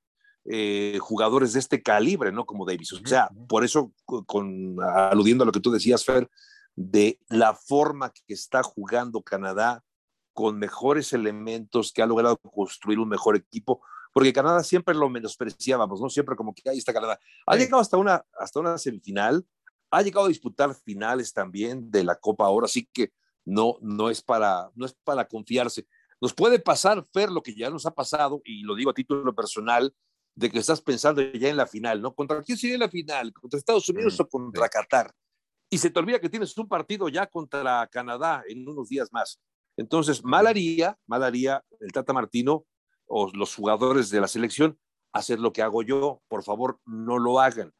eh, 0.47 0.97
jugadores 1.03 1.53
de 1.53 1.59
este 1.59 1.83
calibre, 1.83 2.33
¿no? 2.33 2.47
Como 2.47 2.65
Davis. 2.65 2.95
O 2.95 3.07
sea, 3.07 3.29
por 3.47 3.63
eso, 3.63 3.93
con, 4.07 4.75
aludiendo 4.81 5.45
a 5.45 5.47
lo 5.47 5.53
que 5.53 5.61
tú 5.61 5.71
decías, 5.71 6.03
Fer, 6.03 6.31
de 6.75 7.19
la 7.29 7.53
forma 7.53 8.11
que 8.11 8.33
está 8.33 8.63
jugando 8.63 9.21
Canadá 9.21 9.85
con 10.33 10.59
mejores 10.59 11.13
elementos, 11.13 11.93
que 11.93 12.01
ha 12.01 12.07
logrado 12.07 12.39
construir 12.39 12.99
un 13.01 13.11
mejor 13.11 13.37
equipo, 13.37 13.83
porque 14.13 14.33
Canadá 14.33 14.63
siempre 14.63 14.95
lo 14.95 15.09
menospreciábamos, 15.09 16.01
¿no? 16.01 16.11
Siempre 16.11 16.37
como 16.37 16.55
que 16.55 16.69
ahí 16.69 16.79
está 16.79 16.93
Canadá. 16.93 17.19
Ha 17.47 17.57
llegado 17.57 17.81
hasta 17.81 17.97
una, 17.97 18.25
hasta 18.39 18.61
una 18.61 18.79
semifinal, 18.79 19.47
ha 19.91 20.03
llegado 20.03 20.27
a 20.27 20.29
disputar 20.29 20.75
finales 20.75 21.33
también 21.33 21.91
de 21.91 22.05
la 22.05 22.17
Copa 22.17 22.45
ahora, 22.45 22.67
así 22.67 22.89
que 22.93 23.13
no, 23.45 23.77
no, 23.81 24.11
es 24.11 24.23
para, 24.23 24.71
no 24.75 24.87
es 24.87 24.95
para 25.05 25.27
confiarse. 25.27 25.87
Nos 26.21 26.35
puede 26.35 26.59
pasar, 26.59 27.05
Fer, 27.13 27.31
lo 27.31 27.43
que 27.43 27.55
ya 27.55 27.71
nos 27.71 27.87
ha 27.87 27.93
pasado, 27.93 28.43
y 28.45 28.63
lo 28.63 28.75
digo 28.75 28.91
a 28.91 28.95
título 28.95 29.35
personal, 29.35 29.95
de 30.35 30.51
que 30.51 30.59
estás 30.59 30.81
pensando 30.81 31.23
ya 31.23 31.49
en 31.49 31.57
la 31.57 31.67
final, 31.67 32.01
¿no? 32.01 32.15
¿Contra 32.15 32.43
quién 32.43 32.57
sería 32.57 32.79
la 32.79 32.89
final? 32.89 33.33
¿Contra 33.33 33.59
Estados 33.59 33.89
Unidos 33.89 34.19
o 34.21 34.29
contra 34.29 34.69
Qatar? 34.69 35.13
Y 35.69 35.79
se 35.79 35.91
te 35.91 35.99
olvida 35.99 36.21
que 36.21 36.29
tienes 36.29 36.57
un 36.57 36.69
partido 36.69 37.09
ya 37.09 37.27
contra 37.27 37.87
Canadá 37.91 38.43
en 38.49 38.69
unos 38.69 38.89
días 38.89 39.09
más. 39.13 39.41
Entonces, 39.77 40.25
mal 40.25 40.47
haría, 40.47 40.99
mal 41.07 41.23
haría 41.23 41.65
el 41.81 41.93
Tata 41.93 42.13
Martino 42.13 42.67
o 43.11 43.31
los 43.35 43.55
jugadores 43.55 44.11
de 44.11 44.21
la 44.21 44.29
selección 44.29 44.79
hacer 45.13 45.41
lo 45.41 45.53
que 45.53 45.63
hago 45.63 45.83
yo. 45.83 46.23
Por 46.29 46.43
favor, 46.43 46.81
no 46.87 47.19
lo 47.19 47.41
hagan. 47.41 47.73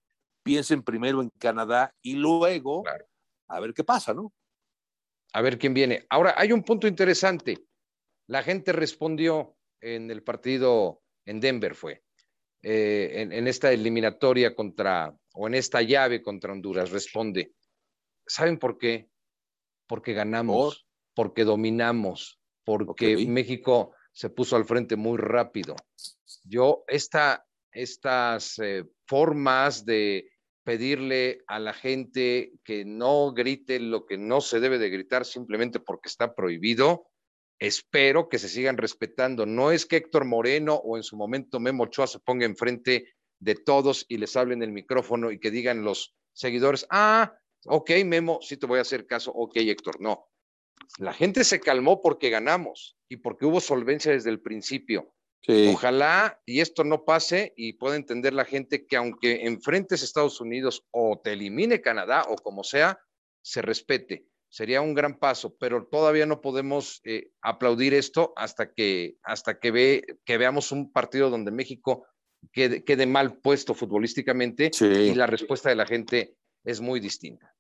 Piensen 0.43 0.83
primero 0.83 1.23
en 1.23 1.31
Canadá 1.39 1.95
y 2.03 2.15
luego 2.15 2.83
a 3.49 3.61
ver 3.61 3.75
qué 3.75 3.85
pasa, 3.85 4.15
¿no? 4.15 4.33
a 5.33 5.43
ver 5.43 5.59
quién 5.59 5.75
viene. 5.75 6.07
Ahora, 6.09 6.35
hay 6.37 6.53
un 6.53 6.63
punto 6.63 6.87
interesante. 6.87 7.65
La 8.27 8.43
gente 8.43 8.73
respondió 8.73 9.57
en 9.81 10.11
el 10.11 10.23
partido 10.23 11.03
en 11.25 11.41
Denver, 11.41 11.75
fue, 11.75 12.03
eh, 12.63 13.29
en, 13.31 13.47
esta 13.47 13.73
eliminatoria 13.73 14.55
contra, 14.55 15.15
o 15.35 15.47
en 15.47 15.55
esta 15.55 15.83
llave 15.83 16.23
contra 16.23 16.53
Honduras, 16.53 16.91
responde. 16.91 17.53
¿Saben 18.27 18.59
por 18.59 18.79
qué? 18.79 19.09
Porque 19.87 20.13
ganamos, 20.13 20.87
porque 21.15 21.45
dominamos, 21.45 22.41
porque 22.65 23.27
México 23.27 23.95
se 24.13 24.31
puso 24.31 24.57
al 24.57 24.65
frente 24.65 24.97
muy 24.97 25.19
rápido. 25.19 25.77
Yo, 26.45 26.85
esta, 26.89 27.47
estas 27.73 28.59
eh, 28.59 28.85
formas 29.07 29.85
de 29.85 30.31
pedirle 30.65 31.43
a 31.47 31.59
la 31.59 31.73
gente 31.73 32.53
que 32.65 32.85
no 32.85 33.33
grite 33.33 33.81
lo 33.81 34.07
que 34.07 34.19
no 34.19 34.41
se 34.41 34.61
debe 34.61 34.79
de 34.79 34.91
gritar 34.91 35.25
simplemente 35.25 35.81
porque 35.81 36.09
está 36.09 36.35
prohibido. 36.35 37.09
Espero 37.59 38.29
que 38.29 38.39
se 38.39 38.49
sigan 38.49 38.77
respetando. 38.77 39.47
No 39.47 39.71
es 39.71 39.87
que 39.87 39.97
Héctor 39.97 40.25
Moreno 40.25 40.75
o 40.75 40.97
en 40.97 41.03
su 41.03 41.17
momento 41.17 41.61
Memo 41.61 41.85
Ochoa 41.85 42.07
se 42.07 42.21
ponga 42.21 42.47
enfrente 42.47 43.15
de 43.39 43.55
todos 43.55 44.07
y 44.09 44.19
les 44.19 44.37
hablen 44.37 44.63
el 44.63 44.73
micrófono 44.73 45.31
y 45.31 45.39
que 45.39 45.51
digan 45.51 45.83
los 45.83 46.15
seguidores, 46.33 46.87
ah, 46.91 47.35
ok, 47.67 47.91
Memo, 48.05 48.39
sí 48.43 48.57
te 48.57 48.67
voy 48.67 48.79
a 48.79 48.83
hacer 48.83 49.07
caso, 49.07 49.33
ok, 49.33 49.57
Héctor, 49.57 50.01
no. 50.01 50.30
La 50.99 51.13
gente 51.13 51.45
se 51.45 51.61
calmó 51.61 52.01
porque 52.01 52.31
ganamos 52.31 52.97
y 53.09 53.19
porque 53.19 53.47
hubo 53.47 53.61
solvencia 53.61 54.13
desde 54.13 54.31
el 54.31 54.41
principio. 54.41 55.15
Ojalá 55.73 56.39
y 56.45 56.61
esto 56.61 56.85
no 56.85 57.05
pase 57.05 57.55
y 57.57 57.73
pueda 57.75 57.97
entender 57.97 58.35
la 58.35 58.45
gente 58.45 58.87
que 58.87 58.97
aunque 58.97 59.47
enfrentes 59.47 60.03
a 60.03 60.05
Estados 60.05 60.41
Unidos 60.41 60.87
o 60.91 61.19
te 61.23 61.33
elimine 61.33 61.81
Canadá 61.81 62.25
o 62.29 62.37
como 62.37 62.63
sea, 62.63 63.01
se 63.43 63.63
respete. 63.63 64.27
Sería 64.51 64.83
un 64.83 64.95
gran 64.95 65.19
paso, 65.19 65.57
pero 65.59 65.87
todavía 65.87 66.27
no 66.27 66.41
podemos 66.41 67.01
eh, 67.05 67.31
aplaudir 67.41 67.95
esto 67.95 68.33
hasta 68.37 68.73
que, 68.73 69.17
hasta 69.23 69.59
que, 69.59 69.71
ve, 69.71 70.05
que 70.25 70.39
veamos 70.39 70.73
un 70.73 70.93
partido 70.93 71.31
donde 71.31 71.53
México 71.53 72.07
quede, 72.53 72.85
quede 72.85 73.07
mal 73.07 73.39
puesto 73.39 73.75
futbolísticamente 73.75 74.71
y 74.81 75.15
la 75.15 75.27
respuesta 75.27 75.69
de 75.69 75.77
la 75.77 75.87
gente 75.87 76.37
es 76.65 76.81
muy 76.81 77.01
distinta. 77.01 77.55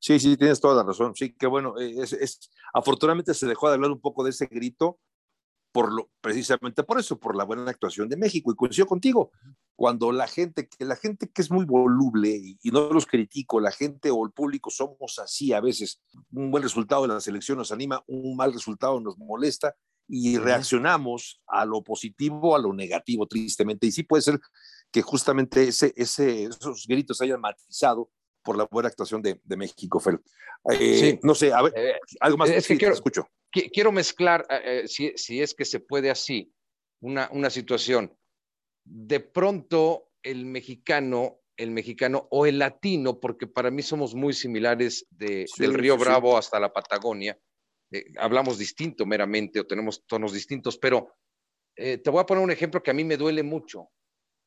Sí, 0.00 0.18
sí, 0.18 0.36
tienes 0.36 0.60
toda 0.60 0.76
la 0.76 0.82
razón. 0.82 1.14
Sí, 1.14 1.34
que 1.34 1.46
bueno, 1.46 1.78
es, 1.78 2.12
es, 2.12 2.50
afortunadamente 2.72 3.34
se 3.34 3.46
dejó 3.46 3.68
de 3.68 3.74
hablar 3.74 3.90
un 3.90 4.00
poco 4.00 4.24
de 4.24 4.30
ese 4.30 4.46
grito 4.46 4.98
por 5.72 5.90
lo, 5.90 6.10
precisamente 6.20 6.82
por 6.84 7.00
eso, 7.00 7.18
por 7.18 7.34
la 7.34 7.44
buena 7.44 7.68
actuación 7.70 8.08
de 8.08 8.16
México. 8.16 8.52
Y 8.52 8.54
coincido 8.54 8.86
contigo, 8.86 9.32
cuando 9.74 10.12
la 10.12 10.28
gente, 10.28 10.68
que 10.68 10.84
la 10.84 10.96
gente 10.96 11.30
que 11.30 11.42
es 11.42 11.50
muy 11.50 11.64
voluble, 11.64 12.28
y, 12.62 12.70
no 12.70 12.90
los 12.90 13.06
critico, 13.06 13.58
la 13.58 13.72
gente 13.72 14.10
o 14.10 14.24
el 14.24 14.32
público 14.32 14.70
somos 14.70 15.18
así 15.18 15.52
a 15.52 15.60
veces, 15.60 16.00
un 16.30 16.50
buen 16.50 16.62
resultado 16.62 17.02
de 17.02 17.08
la 17.08 17.20
selección 17.20 17.58
nos 17.58 17.72
anima, 17.72 18.04
un 18.06 18.36
mal 18.36 18.52
resultado 18.52 19.00
nos 19.00 19.18
molesta, 19.18 19.74
y 20.06 20.36
reaccionamos 20.36 21.40
a 21.46 21.64
lo 21.64 21.82
positivo, 21.82 22.54
a 22.54 22.58
lo 22.58 22.74
negativo, 22.74 23.26
tristemente. 23.26 23.86
Y 23.86 23.92
sí 23.92 24.02
puede 24.02 24.22
ser 24.22 24.38
que 24.90 25.00
justamente 25.00 25.68
ese, 25.68 25.94
ese, 25.96 26.44
esos 26.44 26.86
gritos 26.86 27.20
hayan 27.22 27.40
matizado 27.40 28.10
por 28.42 28.56
la 28.56 28.66
buena 28.70 28.88
actuación 28.88 29.22
de, 29.22 29.40
de 29.42 29.56
México, 29.56 30.00
Fer. 30.00 30.20
Eh, 30.70 30.98
sí. 30.98 31.20
No 31.22 31.34
sé, 31.34 31.52
a 31.52 31.62
ver, 31.62 31.72
eh, 31.76 31.98
algo 32.20 32.38
más. 32.38 32.50
Es 32.50 32.66
que 32.66 32.76
quiero, 32.76 32.94
escucho. 32.94 33.28
quiero 33.50 33.92
mezclar, 33.92 34.46
eh, 34.50 34.84
si, 34.86 35.12
si, 35.16 35.40
es 35.40 35.54
que 35.54 35.64
se 35.64 35.80
puede 35.80 36.10
así, 36.10 36.52
una, 37.00 37.28
una 37.32 37.50
situación. 37.50 38.16
De 38.84 39.20
pronto, 39.20 40.10
el 40.22 40.44
mexicano, 40.46 41.40
el 41.56 41.70
mexicano 41.70 42.28
o 42.30 42.46
el 42.46 42.58
latino, 42.58 43.18
porque 43.18 43.46
para 43.46 43.70
mí 43.70 43.82
somos 43.82 44.14
muy 44.14 44.32
similares 44.32 45.06
de, 45.10 45.46
sí, 45.46 45.62
del 45.62 45.74
Río 45.74 45.96
sí, 45.96 46.04
Bravo 46.04 46.36
hasta 46.36 46.60
la 46.60 46.72
Patagonia, 46.72 47.38
hablamos 48.18 48.58
distinto 48.58 49.04
meramente 49.04 49.60
o 49.60 49.66
tenemos 49.66 50.06
tonos 50.06 50.32
distintos, 50.32 50.78
pero 50.78 51.14
te 51.74 52.10
voy 52.10 52.20
a 52.20 52.26
poner 52.26 52.42
un 52.42 52.50
ejemplo 52.50 52.82
que 52.82 52.90
a 52.90 52.94
mí 52.94 53.04
me 53.04 53.16
duele 53.16 53.42
mucho. 53.42 53.90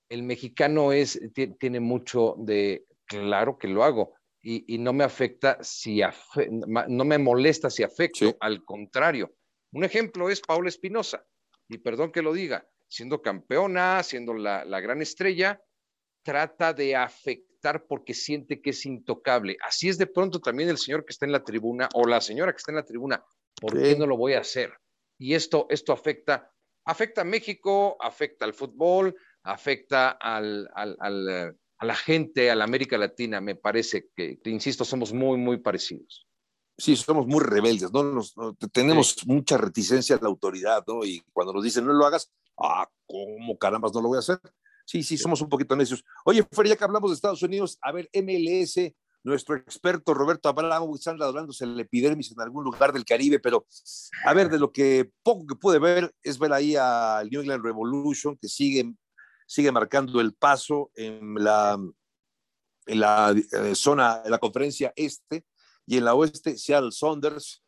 El 0.09 0.23
mexicano 0.23 0.91
es, 0.91 1.19
tiene 1.59 1.79
mucho 1.79 2.35
de 2.39 2.85
Claro 3.07 3.57
que 3.57 3.67
lo 3.67 3.83
hago. 3.83 4.15
Y, 4.41 4.75
y 4.75 4.77
no 4.77 4.93
me 4.93 5.03
afecta 5.03 5.57
si, 5.63 6.03
afe 6.03 6.49
no 6.51 7.05
me 7.05 7.17
molesta 7.17 7.69
si 7.69 7.81
afecto, 7.81 8.27
sí. 8.27 8.35
al 8.39 8.63
contrario. 8.63 9.35
Un 9.71 9.83
ejemplo 9.83 10.29
es 10.29 10.39
Paula 10.41 10.69
Espinosa, 10.69 11.25
y 11.67 11.79
perdón 11.79 12.11
que 12.11 12.21
lo 12.21 12.31
diga, 12.31 12.67
siendo 12.87 13.21
campeona, 13.21 14.03
siendo 14.03 14.33
la, 14.35 14.63
la 14.63 14.79
gran 14.81 15.01
estrella, 15.01 15.61
trata 16.23 16.73
de 16.73 16.95
afectar 16.95 17.85
porque 17.87 18.13
siente 18.13 18.61
que 18.61 18.69
es 18.69 18.85
intocable. 18.85 19.57
Así 19.67 19.89
es 19.89 19.97
de 19.97 20.07
pronto 20.07 20.39
también 20.39 20.69
el 20.69 20.77
señor 20.77 21.05
que 21.05 21.11
está 21.11 21.25
en 21.25 21.31
la 21.31 21.43
tribuna 21.43 21.89
o 21.93 22.05
la 22.05 22.21
señora 22.21 22.51
que 22.51 22.57
está 22.57 22.71
en 22.71 22.77
la 22.77 22.85
tribuna. 22.85 23.23
¿Por 23.59 23.71
sí. 23.71 23.83
qué 23.83 23.95
no 23.97 24.05
lo 24.05 24.17
voy 24.17 24.33
a 24.33 24.41
hacer? 24.41 24.73
Y 25.17 25.33
esto, 25.33 25.65
esto 25.69 25.91
afecta, 25.93 26.51
afecta 26.85 27.21
a 27.21 27.25
México, 27.25 27.97
afecta 27.99 28.45
al 28.45 28.53
fútbol, 28.53 29.15
afecta 29.43 30.11
al, 30.11 30.69
al, 30.75 30.95
al 30.99 31.57
a 31.77 31.85
la 31.85 31.95
gente, 31.95 32.51
a 32.51 32.55
la 32.55 32.63
América 32.63 32.97
Latina, 32.97 33.41
me 33.41 33.55
parece 33.55 34.09
que, 34.15 34.37
te 34.37 34.49
insisto, 34.49 34.85
somos 34.85 35.13
muy, 35.13 35.37
muy 35.37 35.57
parecidos. 35.57 36.27
Sí, 36.77 36.95
somos 36.95 37.25
muy 37.25 37.39
rebeldes, 37.39 37.91
¿no? 37.91 38.03
Nos, 38.03 38.35
no 38.35 38.53
tenemos 38.71 39.11
sí. 39.11 39.25
mucha 39.27 39.57
reticencia 39.57 40.15
a 40.15 40.19
la 40.21 40.27
autoridad, 40.27 40.83
¿no? 40.87 41.05
Y 41.05 41.21
cuando 41.31 41.53
nos 41.53 41.63
dicen 41.63 41.85
no 41.85 41.93
lo 41.93 42.05
hagas, 42.05 42.31
ah, 42.57 42.89
¿cómo 43.07 43.57
carambas 43.57 43.93
no 43.93 44.01
lo 44.01 44.09
voy 44.09 44.17
a 44.17 44.19
hacer? 44.19 44.39
Sí, 44.85 45.01
sí, 45.01 45.17
somos 45.17 45.41
un 45.41 45.49
poquito 45.49 45.75
necios. 45.75 46.03
Oye, 46.25 46.45
Fer, 46.51 46.67
ya 46.67 46.75
que 46.75 46.83
hablamos 46.83 47.09
de 47.09 47.15
Estados 47.15 47.41
Unidos, 47.41 47.77
a 47.81 47.91
ver, 47.91 48.09
MLS, 48.13 48.93
nuestro 49.23 49.55
experto 49.55 50.13
Roberto 50.13 50.49
Abramo 50.49 50.95
anda 51.07 51.25
dorándose 51.25 51.63
el 51.63 51.79
epidermis 51.79 52.31
en 52.31 52.41
algún 52.41 52.63
lugar 52.63 52.93
del 52.93 53.05
Caribe, 53.05 53.39
pero 53.39 53.65
a 54.23 54.33
ver, 54.35 54.49
de 54.49 54.59
lo 54.59 54.71
que 54.71 55.09
poco 55.23 55.47
que 55.47 55.55
pude 55.55 55.79
ver 55.79 56.13
es 56.21 56.37
ver 56.37 56.53
ahí 56.53 56.75
al 56.75 57.27
New 57.29 57.41
England 57.41 57.63
Revolution, 57.63 58.37
que 58.37 58.47
sigue 58.47 58.93
sigue 59.45 59.71
marcando 59.71 60.19
el 60.21 60.33
paso 60.33 60.91
en 60.95 61.35
la, 61.35 61.79
en 62.85 62.99
la 62.99 63.31
eh, 63.31 63.75
zona, 63.75 64.21
en 64.25 64.31
la 64.31 64.39
conferencia 64.39 64.93
este 64.95 65.45
y 65.85 65.97
en 65.97 66.05
la 66.05 66.15
oeste, 66.15 66.57
Seattle 66.57 66.91
Saunders. 66.91 67.63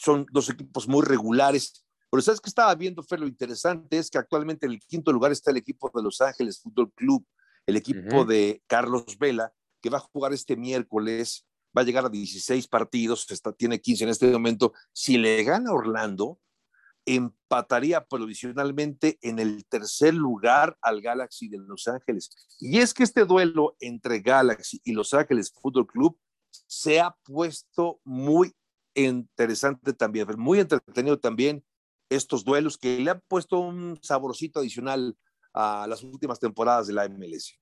Son 0.00 0.26
dos 0.30 0.50
equipos 0.50 0.86
muy 0.86 1.02
regulares. 1.02 1.84
Pero 2.10 2.22
¿sabes 2.22 2.40
qué 2.40 2.48
estaba 2.48 2.74
viendo, 2.74 3.02
Fer? 3.02 3.20
Lo 3.20 3.26
interesante 3.26 3.98
es 3.98 4.10
que 4.10 4.18
actualmente 4.18 4.66
en 4.66 4.72
el 4.72 4.80
quinto 4.80 5.12
lugar 5.12 5.32
está 5.32 5.50
el 5.50 5.56
equipo 5.56 5.90
de 5.92 6.02
Los 6.02 6.20
Ángeles 6.20 6.60
Fútbol 6.60 6.92
Club, 6.92 7.26
el 7.66 7.76
equipo 7.76 8.18
uh 8.18 8.24
-huh. 8.24 8.26
de 8.26 8.62
Carlos 8.66 9.18
Vela, 9.18 9.52
que 9.80 9.90
va 9.90 9.98
a 9.98 10.00
jugar 10.12 10.32
este 10.32 10.56
miércoles, 10.56 11.46
va 11.76 11.82
a 11.82 11.84
llegar 11.84 12.06
a 12.06 12.08
16 12.08 12.68
partidos, 12.68 13.30
está, 13.30 13.52
tiene 13.52 13.80
15 13.80 14.04
en 14.04 14.10
este 14.10 14.30
momento. 14.30 14.72
Si 14.92 15.18
le 15.18 15.42
gana 15.42 15.72
Orlando, 15.72 16.38
empataría 17.06 18.04
provisionalmente 18.04 19.18
en 19.22 19.38
el 19.38 19.64
tercer 19.66 20.12
lugar 20.12 20.76
al 20.82 21.00
Galaxy 21.00 21.48
de 21.48 21.58
Los 21.58 21.86
Ángeles. 21.88 22.30
Y 22.58 22.78
es 22.78 22.92
que 22.92 23.04
este 23.04 23.24
duelo 23.24 23.76
entre 23.80 24.20
Galaxy 24.20 24.80
y 24.84 24.92
Los 24.92 25.14
Ángeles 25.14 25.52
Fútbol 25.52 25.86
Club 25.86 26.18
se 26.66 27.00
ha 27.00 27.16
puesto 27.24 28.00
muy 28.04 28.52
interesante 28.94 29.92
también, 29.92 30.26
muy 30.36 30.58
entretenido 30.58 31.18
también 31.18 31.64
estos 32.10 32.44
duelos 32.44 32.76
que 32.76 32.98
le 32.98 33.10
han 33.10 33.22
puesto 33.28 33.60
un 33.60 33.98
saborcito 34.02 34.60
adicional 34.60 35.16
a 35.52 35.86
las 35.88 36.02
últimas 36.02 36.40
temporadas 36.40 36.86
de 36.86 36.94
la 36.94 37.08
MLS. 37.08 37.58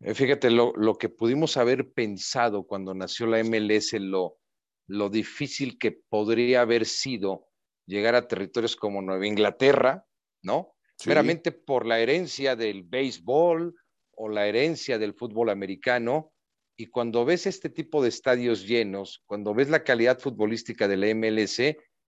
Eh, 0.00 0.14
fíjate, 0.14 0.50
lo, 0.50 0.72
lo 0.76 0.96
que 0.96 1.08
pudimos 1.08 1.56
haber 1.56 1.92
pensado 1.92 2.64
cuando 2.64 2.94
nació 2.94 3.26
la 3.26 3.42
MLS, 3.42 3.92
lo, 3.94 4.38
lo 4.86 5.08
difícil 5.08 5.78
que 5.78 5.92
podría 5.92 6.62
haber 6.62 6.86
sido 6.86 7.51
llegar 7.86 8.14
a 8.14 8.28
territorios 8.28 8.76
como 8.76 9.02
Nueva 9.02 9.26
Inglaterra, 9.26 10.04
¿no? 10.42 10.74
Sí. 10.96 11.08
Meramente 11.08 11.52
por 11.52 11.86
la 11.86 12.00
herencia 12.00 12.56
del 12.56 12.84
béisbol 12.84 13.74
o 14.16 14.28
la 14.28 14.46
herencia 14.46 14.98
del 14.98 15.14
fútbol 15.14 15.50
americano. 15.50 16.32
Y 16.76 16.86
cuando 16.86 17.24
ves 17.24 17.46
este 17.46 17.70
tipo 17.70 18.02
de 18.02 18.08
estadios 18.08 18.66
llenos, 18.66 19.22
cuando 19.26 19.54
ves 19.54 19.68
la 19.68 19.84
calidad 19.84 20.18
futbolística 20.18 20.88
de 20.88 20.96
la 20.96 21.14
MLS, 21.14 21.58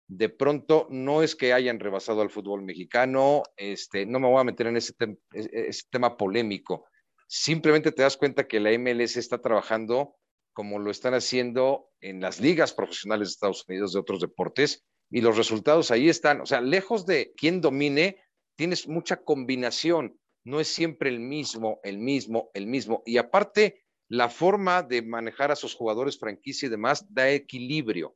de 0.07 0.29
pronto 0.29 0.87
no 0.89 1.23
es 1.23 1.35
que 1.35 1.53
hayan 1.53 1.79
rebasado 1.79 2.21
al 2.21 2.29
fútbol 2.29 2.63
mexicano, 2.63 3.43
este, 3.55 4.05
no 4.05 4.19
me 4.19 4.27
voy 4.27 4.41
a 4.41 4.43
meter 4.43 4.67
en 4.67 4.77
ese, 4.77 4.93
te 4.93 5.17
ese 5.31 5.83
tema 5.89 6.17
polémico. 6.17 6.85
Simplemente 7.27 7.93
te 7.93 8.01
das 8.01 8.17
cuenta 8.17 8.45
que 8.45 8.59
la 8.59 8.77
MLS 8.77 9.15
está 9.15 9.39
trabajando 9.39 10.17
como 10.53 10.79
lo 10.79 10.91
están 10.91 11.13
haciendo 11.13 11.89
en 12.01 12.19
las 12.19 12.39
ligas 12.41 12.73
profesionales 12.73 13.29
de 13.29 13.31
Estados 13.31 13.65
Unidos 13.67 13.93
de 13.93 13.99
otros 13.99 14.19
deportes, 14.19 14.83
y 15.11 15.21
los 15.21 15.37
resultados 15.37 15.91
ahí 15.91 16.09
están. 16.09 16.41
O 16.41 16.45
sea, 16.45 16.61
lejos 16.61 17.05
de 17.05 17.33
quien 17.35 17.61
domine, 17.61 18.17
tienes 18.55 18.87
mucha 18.87 19.17
combinación. 19.17 20.17
No 20.43 20.59
es 20.59 20.69
siempre 20.69 21.09
el 21.09 21.19
mismo, 21.19 21.79
el 21.83 21.99
mismo, 21.99 22.49
el 22.53 22.65
mismo. 22.65 23.03
Y 23.05 23.17
aparte, 23.17 23.83
la 24.07 24.29
forma 24.29 24.81
de 24.81 25.01
manejar 25.01 25.51
a 25.51 25.55
sus 25.55 25.75
jugadores 25.75 26.17
franquicia 26.17 26.67
y 26.67 26.69
demás 26.69 27.05
da 27.13 27.29
equilibrio. 27.29 28.15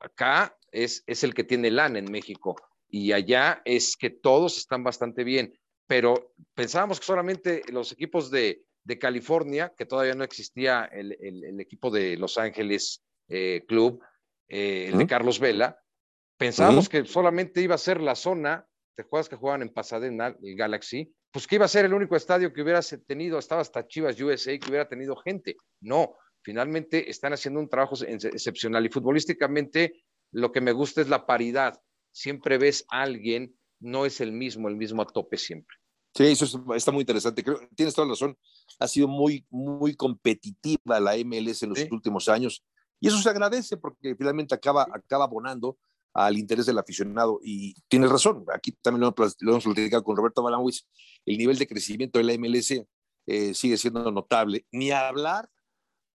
Acá 0.00 0.58
es, 0.70 1.02
es 1.06 1.24
el 1.24 1.34
que 1.34 1.44
tiene 1.44 1.70
lana 1.70 1.98
en 1.98 2.10
México 2.10 2.56
y 2.88 3.12
allá 3.12 3.62
es 3.64 3.96
que 3.96 4.10
todos 4.10 4.58
están 4.58 4.82
bastante 4.84 5.24
bien. 5.24 5.58
Pero 5.86 6.34
pensábamos 6.54 7.00
que 7.00 7.06
solamente 7.06 7.62
los 7.68 7.92
equipos 7.92 8.30
de, 8.30 8.64
de 8.84 8.98
California, 8.98 9.72
que 9.76 9.86
todavía 9.86 10.14
no 10.14 10.24
existía 10.24 10.84
el, 10.84 11.16
el, 11.20 11.44
el 11.44 11.60
equipo 11.60 11.90
de 11.90 12.16
Los 12.16 12.36
Ángeles 12.38 13.02
eh, 13.28 13.64
Club, 13.66 14.02
eh, 14.48 14.86
el 14.88 14.96
¿Mm? 14.96 14.98
de 14.98 15.06
Carlos 15.06 15.40
Vela, 15.40 15.78
Pensábamos 16.38 16.86
uh 16.86 16.88
-huh. 16.88 16.90
que 16.90 17.04
solamente 17.04 17.60
iba 17.60 17.74
a 17.74 17.78
ser 17.78 18.00
la 18.00 18.14
zona 18.14 18.64
de 18.96 19.02
jugadores 19.02 19.28
que 19.28 19.36
jugaban 19.36 19.62
en 19.62 19.68
Pasadena, 19.68 20.34
el 20.42 20.56
Galaxy, 20.56 21.12
pues 21.30 21.46
que 21.46 21.56
iba 21.56 21.64
a 21.64 21.68
ser 21.68 21.84
el 21.84 21.94
único 21.94 22.16
estadio 22.16 22.52
que 22.52 22.62
hubiera 22.62 22.80
tenido, 23.06 23.38
estaba 23.38 23.60
hasta 23.60 23.86
Chivas 23.86 24.20
USA, 24.20 24.58
que 24.58 24.68
hubiera 24.68 24.88
tenido 24.88 25.16
gente. 25.16 25.56
No, 25.80 26.14
finalmente 26.42 27.10
están 27.10 27.32
haciendo 27.32 27.60
un 27.60 27.68
trabajo 27.68 27.96
excepcional 28.02 28.86
y 28.86 28.88
futbolísticamente 28.88 30.04
lo 30.32 30.52
que 30.52 30.60
me 30.60 30.72
gusta 30.72 31.00
es 31.00 31.08
la 31.08 31.26
paridad. 31.26 31.80
Siempre 32.12 32.58
ves 32.58 32.84
a 32.90 33.02
alguien, 33.02 33.54
no 33.80 34.06
es 34.06 34.20
el 34.20 34.32
mismo, 34.32 34.68
el 34.68 34.76
mismo 34.76 35.02
a 35.02 35.06
tope 35.06 35.36
siempre. 35.36 35.76
Sí, 36.14 36.24
eso 36.24 36.64
está 36.74 36.90
muy 36.90 37.02
interesante. 37.02 37.44
Creo, 37.44 37.60
tienes 37.76 37.94
toda 37.94 38.06
la 38.06 38.12
razón. 38.12 38.36
Ha 38.78 38.88
sido 38.88 39.08
muy, 39.08 39.46
muy 39.50 39.94
competitiva 39.94 40.98
la 40.98 41.16
MLS 41.16 41.62
en 41.62 41.70
los 41.70 41.78
sí. 41.78 41.88
últimos 41.90 42.28
años. 42.28 42.64
Y 43.00 43.08
eso 43.08 43.18
se 43.18 43.28
agradece 43.28 43.76
porque 43.76 44.16
finalmente 44.16 44.54
acaba, 44.54 44.86
acaba 44.92 45.24
abonando 45.24 45.78
al 46.18 46.36
interés 46.36 46.66
del 46.66 46.78
aficionado. 46.78 47.38
Y 47.42 47.74
tienes 47.86 48.10
razón, 48.10 48.44
aquí 48.52 48.72
también 48.72 49.02
lo, 49.02 49.14
lo 49.40 49.52
hemos 49.52 49.64
platicado 49.64 50.02
con 50.02 50.16
Roberto 50.16 50.42
Balanwitz, 50.42 50.84
el 51.24 51.38
nivel 51.38 51.56
de 51.58 51.68
crecimiento 51.68 52.18
de 52.18 52.24
la 52.24 52.36
MLS 52.36 52.72
eh, 53.26 53.54
sigue 53.54 53.76
siendo 53.76 54.10
notable. 54.10 54.66
Ni 54.72 54.90
hablar 54.90 55.48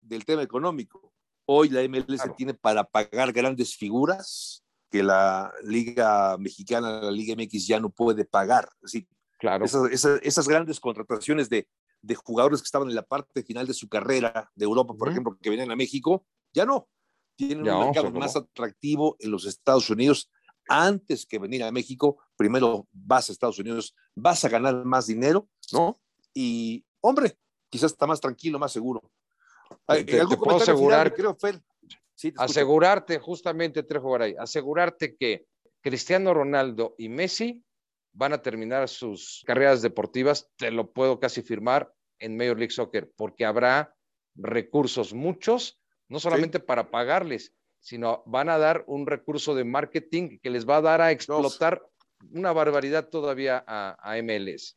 del 0.01 0.25
tema 0.25 0.43
económico. 0.43 1.13
Hoy 1.47 1.69
la 1.69 1.87
MLS 1.89 2.23
claro. 2.23 2.35
tiene 2.37 2.55
para 2.55 2.85
pagar 2.85 3.33
grandes 3.33 3.77
figuras 3.77 4.65
que 4.91 5.03
la 5.03 5.53
Liga 5.63 6.37
Mexicana, 6.39 7.01
la 7.01 7.11
Liga 7.11 7.37
MX 7.37 7.67
ya 7.67 7.79
no 7.79 7.91
puede 7.91 8.25
pagar. 8.25 8.69
Así, 8.83 9.07
claro. 9.39 9.65
esas, 9.65 9.91
esas, 9.91 10.21
esas 10.23 10.49
grandes 10.49 10.81
contrataciones 10.81 11.49
de, 11.49 11.69
de, 12.03 12.15
jugadores 12.17 12.61
que 12.61 12.67
estaban 12.67 12.89
en 12.89 12.97
la 12.97 13.03
parte 13.03 13.43
final 13.45 13.67
de 13.67 13.75
su 13.75 13.89
carrera 13.89 14.51
de 14.55 14.65
Europa, 14.65 14.95
por 14.95 15.07
uh 15.07 15.11
-huh. 15.11 15.13
ejemplo, 15.13 15.39
que 15.41 15.51
venían 15.51 15.71
a 15.71 15.77
México, 15.77 16.27
ya 16.53 16.67
no 16.67 16.89
tienen 17.37 17.69
un 17.69 17.87
mercado 17.87 18.11
más 18.11 18.37
atractivo 18.37 19.17
en 19.21 19.31
los 19.31 19.47
Estados 19.47 19.89
Unidos. 19.91 20.31
Antes 20.69 21.27
que 21.27 21.39
venir 21.39 21.65
a 21.65 21.73
México, 21.73 22.19
primero 22.37 22.87
vas 22.93 23.29
a 23.29 23.33
Estados 23.33 23.59
Unidos, 23.59 23.95
vas 24.15 24.45
a 24.45 24.49
ganar 24.49 24.85
más 24.85 25.07
dinero, 25.07 25.49
¿no? 25.73 26.01
Y, 26.33 26.85
hombre, 27.01 27.37
quizás 27.69 27.93
está 27.93 28.07
más 28.07 28.21
tranquilo, 28.21 28.59
más 28.59 28.73
seguro. 28.73 29.03
Te, 29.87 30.05
te 30.05 30.37
puedo 30.37 30.59
asegurar, 30.59 31.13
final, 31.13 31.15
creo, 31.15 31.35
Fer? 31.35 31.61
Sí, 32.15 32.33
asegurarte, 32.37 33.19
justamente, 33.19 33.83
Trejo 33.83 34.13
Garay, 34.13 34.37
asegurarte 34.39 35.17
que 35.17 35.47
Cristiano 35.81 36.33
Ronaldo 36.33 36.95
y 36.97 37.09
Messi 37.09 37.65
van 38.13 38.33
a 38.33 38.43
terminar 38.43 38.89
sus 38.89 39.43
carreras 39.47 39.83
deportivas, 39.83 40.49
te 40.57 40.71
lo 40.71 40.93
puedo 40.93 41.19
casi 41.19 41.43
firmar 41.43 41.93
en 42.19 42.37
Major 42.37 42.59
League 42.59 42.73
Soccer, 42.73 43.11
porque 43.17 43.45
habrá 43.45 43.97
recursos 44.35 45.13
muchos 45.13 45.82
no 46.13 46.21
solamente 46.21 46.59
sí. 46.59 46.65
para 46.67 46.91
pagarles, 46.91 47.55
sino 47.81 48.23
van 48.27 48.51
a 48.51 48.59
dar 48.59 48.85
un 48.87 49.07
recurso 49.07 49.55
de 49.55 49.65
marketing 49.65 50.39
que 50.43 50.51
les 50.51 50.69
va 50.69 50.77
a 50.77 50.83
dar 50.83 51.01
a 51.01 51.11
explotar 51.11 51.89
una 52.31 52.53
barbaridad 52.53 53.09
todavía 53.09 53.65
a, 53.67 53.97
a 53.99 54.23
MLS. 54.23 54.77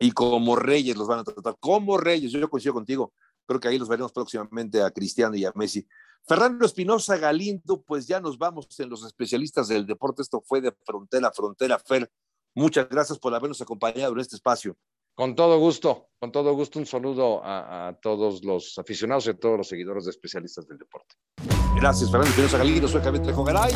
Y 0.00 0.12
como 0.12 0.56
reyes 0.56 0.96
los 0.96 1.06
van 1.06 1.18
a 1.18 1.24
tratar, 1.24 1.56
como 1.60 1.98
reyes, 1.98 2.32
yo 2.32 2.48
coincido 2.48 2.72
contigo, 2.72 3.12
creo 3.46 3.60
que 3.60 3.68
ahí 3.68 3.78
los 3.78 3.88
veremos 3.88 4.12
próximamente 4.12 4.82
a 4.82 4.90
Cristiano 4.90 5.36
y 5.36 5.44
a 5.44 5.52
Messi. 5.54 5.86
Fernando 6.26 6.64
Espinosa 6.64 7.18
Galindo, 7.18 7.82
pues 7.82 8.06
ya 8.06 8.18
nos 8.18 8.38
vamos 8.38 8.66
en 8.80 8.88
los 8.88 9.04
especialistas 9.04 9.68
del 9.68 9.86
deporte. 9.86 10.22
Esto 10.22 10.40
fue 10.40 10.62
de 10.62 10.72
frontera 10.86 11.28
a 11.28 11.32
frontera. 11.32 11.78
Fer, 11.78 12.10
muchas 12.54 12.88
gracias 12.88 13.18
por 13.18 13.34
habernos 13.34 13.60
acompañado 13.60 14.14
en 14.14 14.20
este 14.20 14.36
espacio. 14.36 14.74
Con 15.14 15.34
todo 15.34 15.58
gusto, 15.58 16.08
con 16.18 16.32
todo 16.32 16.54
gusto. 16.54 16.78
Un 16.78 16.86
saludo 16.86 17.42
a, 17.44 17.96
todos 18.00 18.42
los 18.44 18.78
aficionados 18.78 19.26
y 19.26 19.30
a 19.30 19.34
todos 19.34 19.58
los 19.58 19.68
seguidores 19.68 20.04
de 20.04 20.10
especialistas 20.10 20.66
del 20.66 20.78
deporte. 20.78 21.14
Gracias, 21.76 22.10
Fernando 22.10 22.30
Espinosa 22.30 22.58
Galindo. 22.58 22.88
Soy 22.88 23.02
Javier 23.02 23.22
Trejo 23.22 23.44
Garay. 23.44 23.72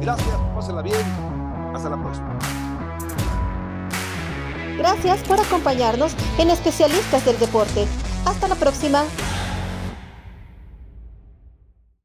Gracias, 0.00 0.36
pásenla 0.54 0.82
bien. 0.82 1.00
Hasta 1.74 1.90
la 1.90 2.00
próxima. 2.00 2.38
Gracias 4.78 5.22
por 5.28 5.38
acompañarnos 5.38 6.14
en 6.38 6.48
Especialistas 6.48 7.26
del 7.26 7.38
Deporte. 7.38 7.86
Hasta 8.24 8.48
la 8.48 8.54
próxima. 8.54 9.04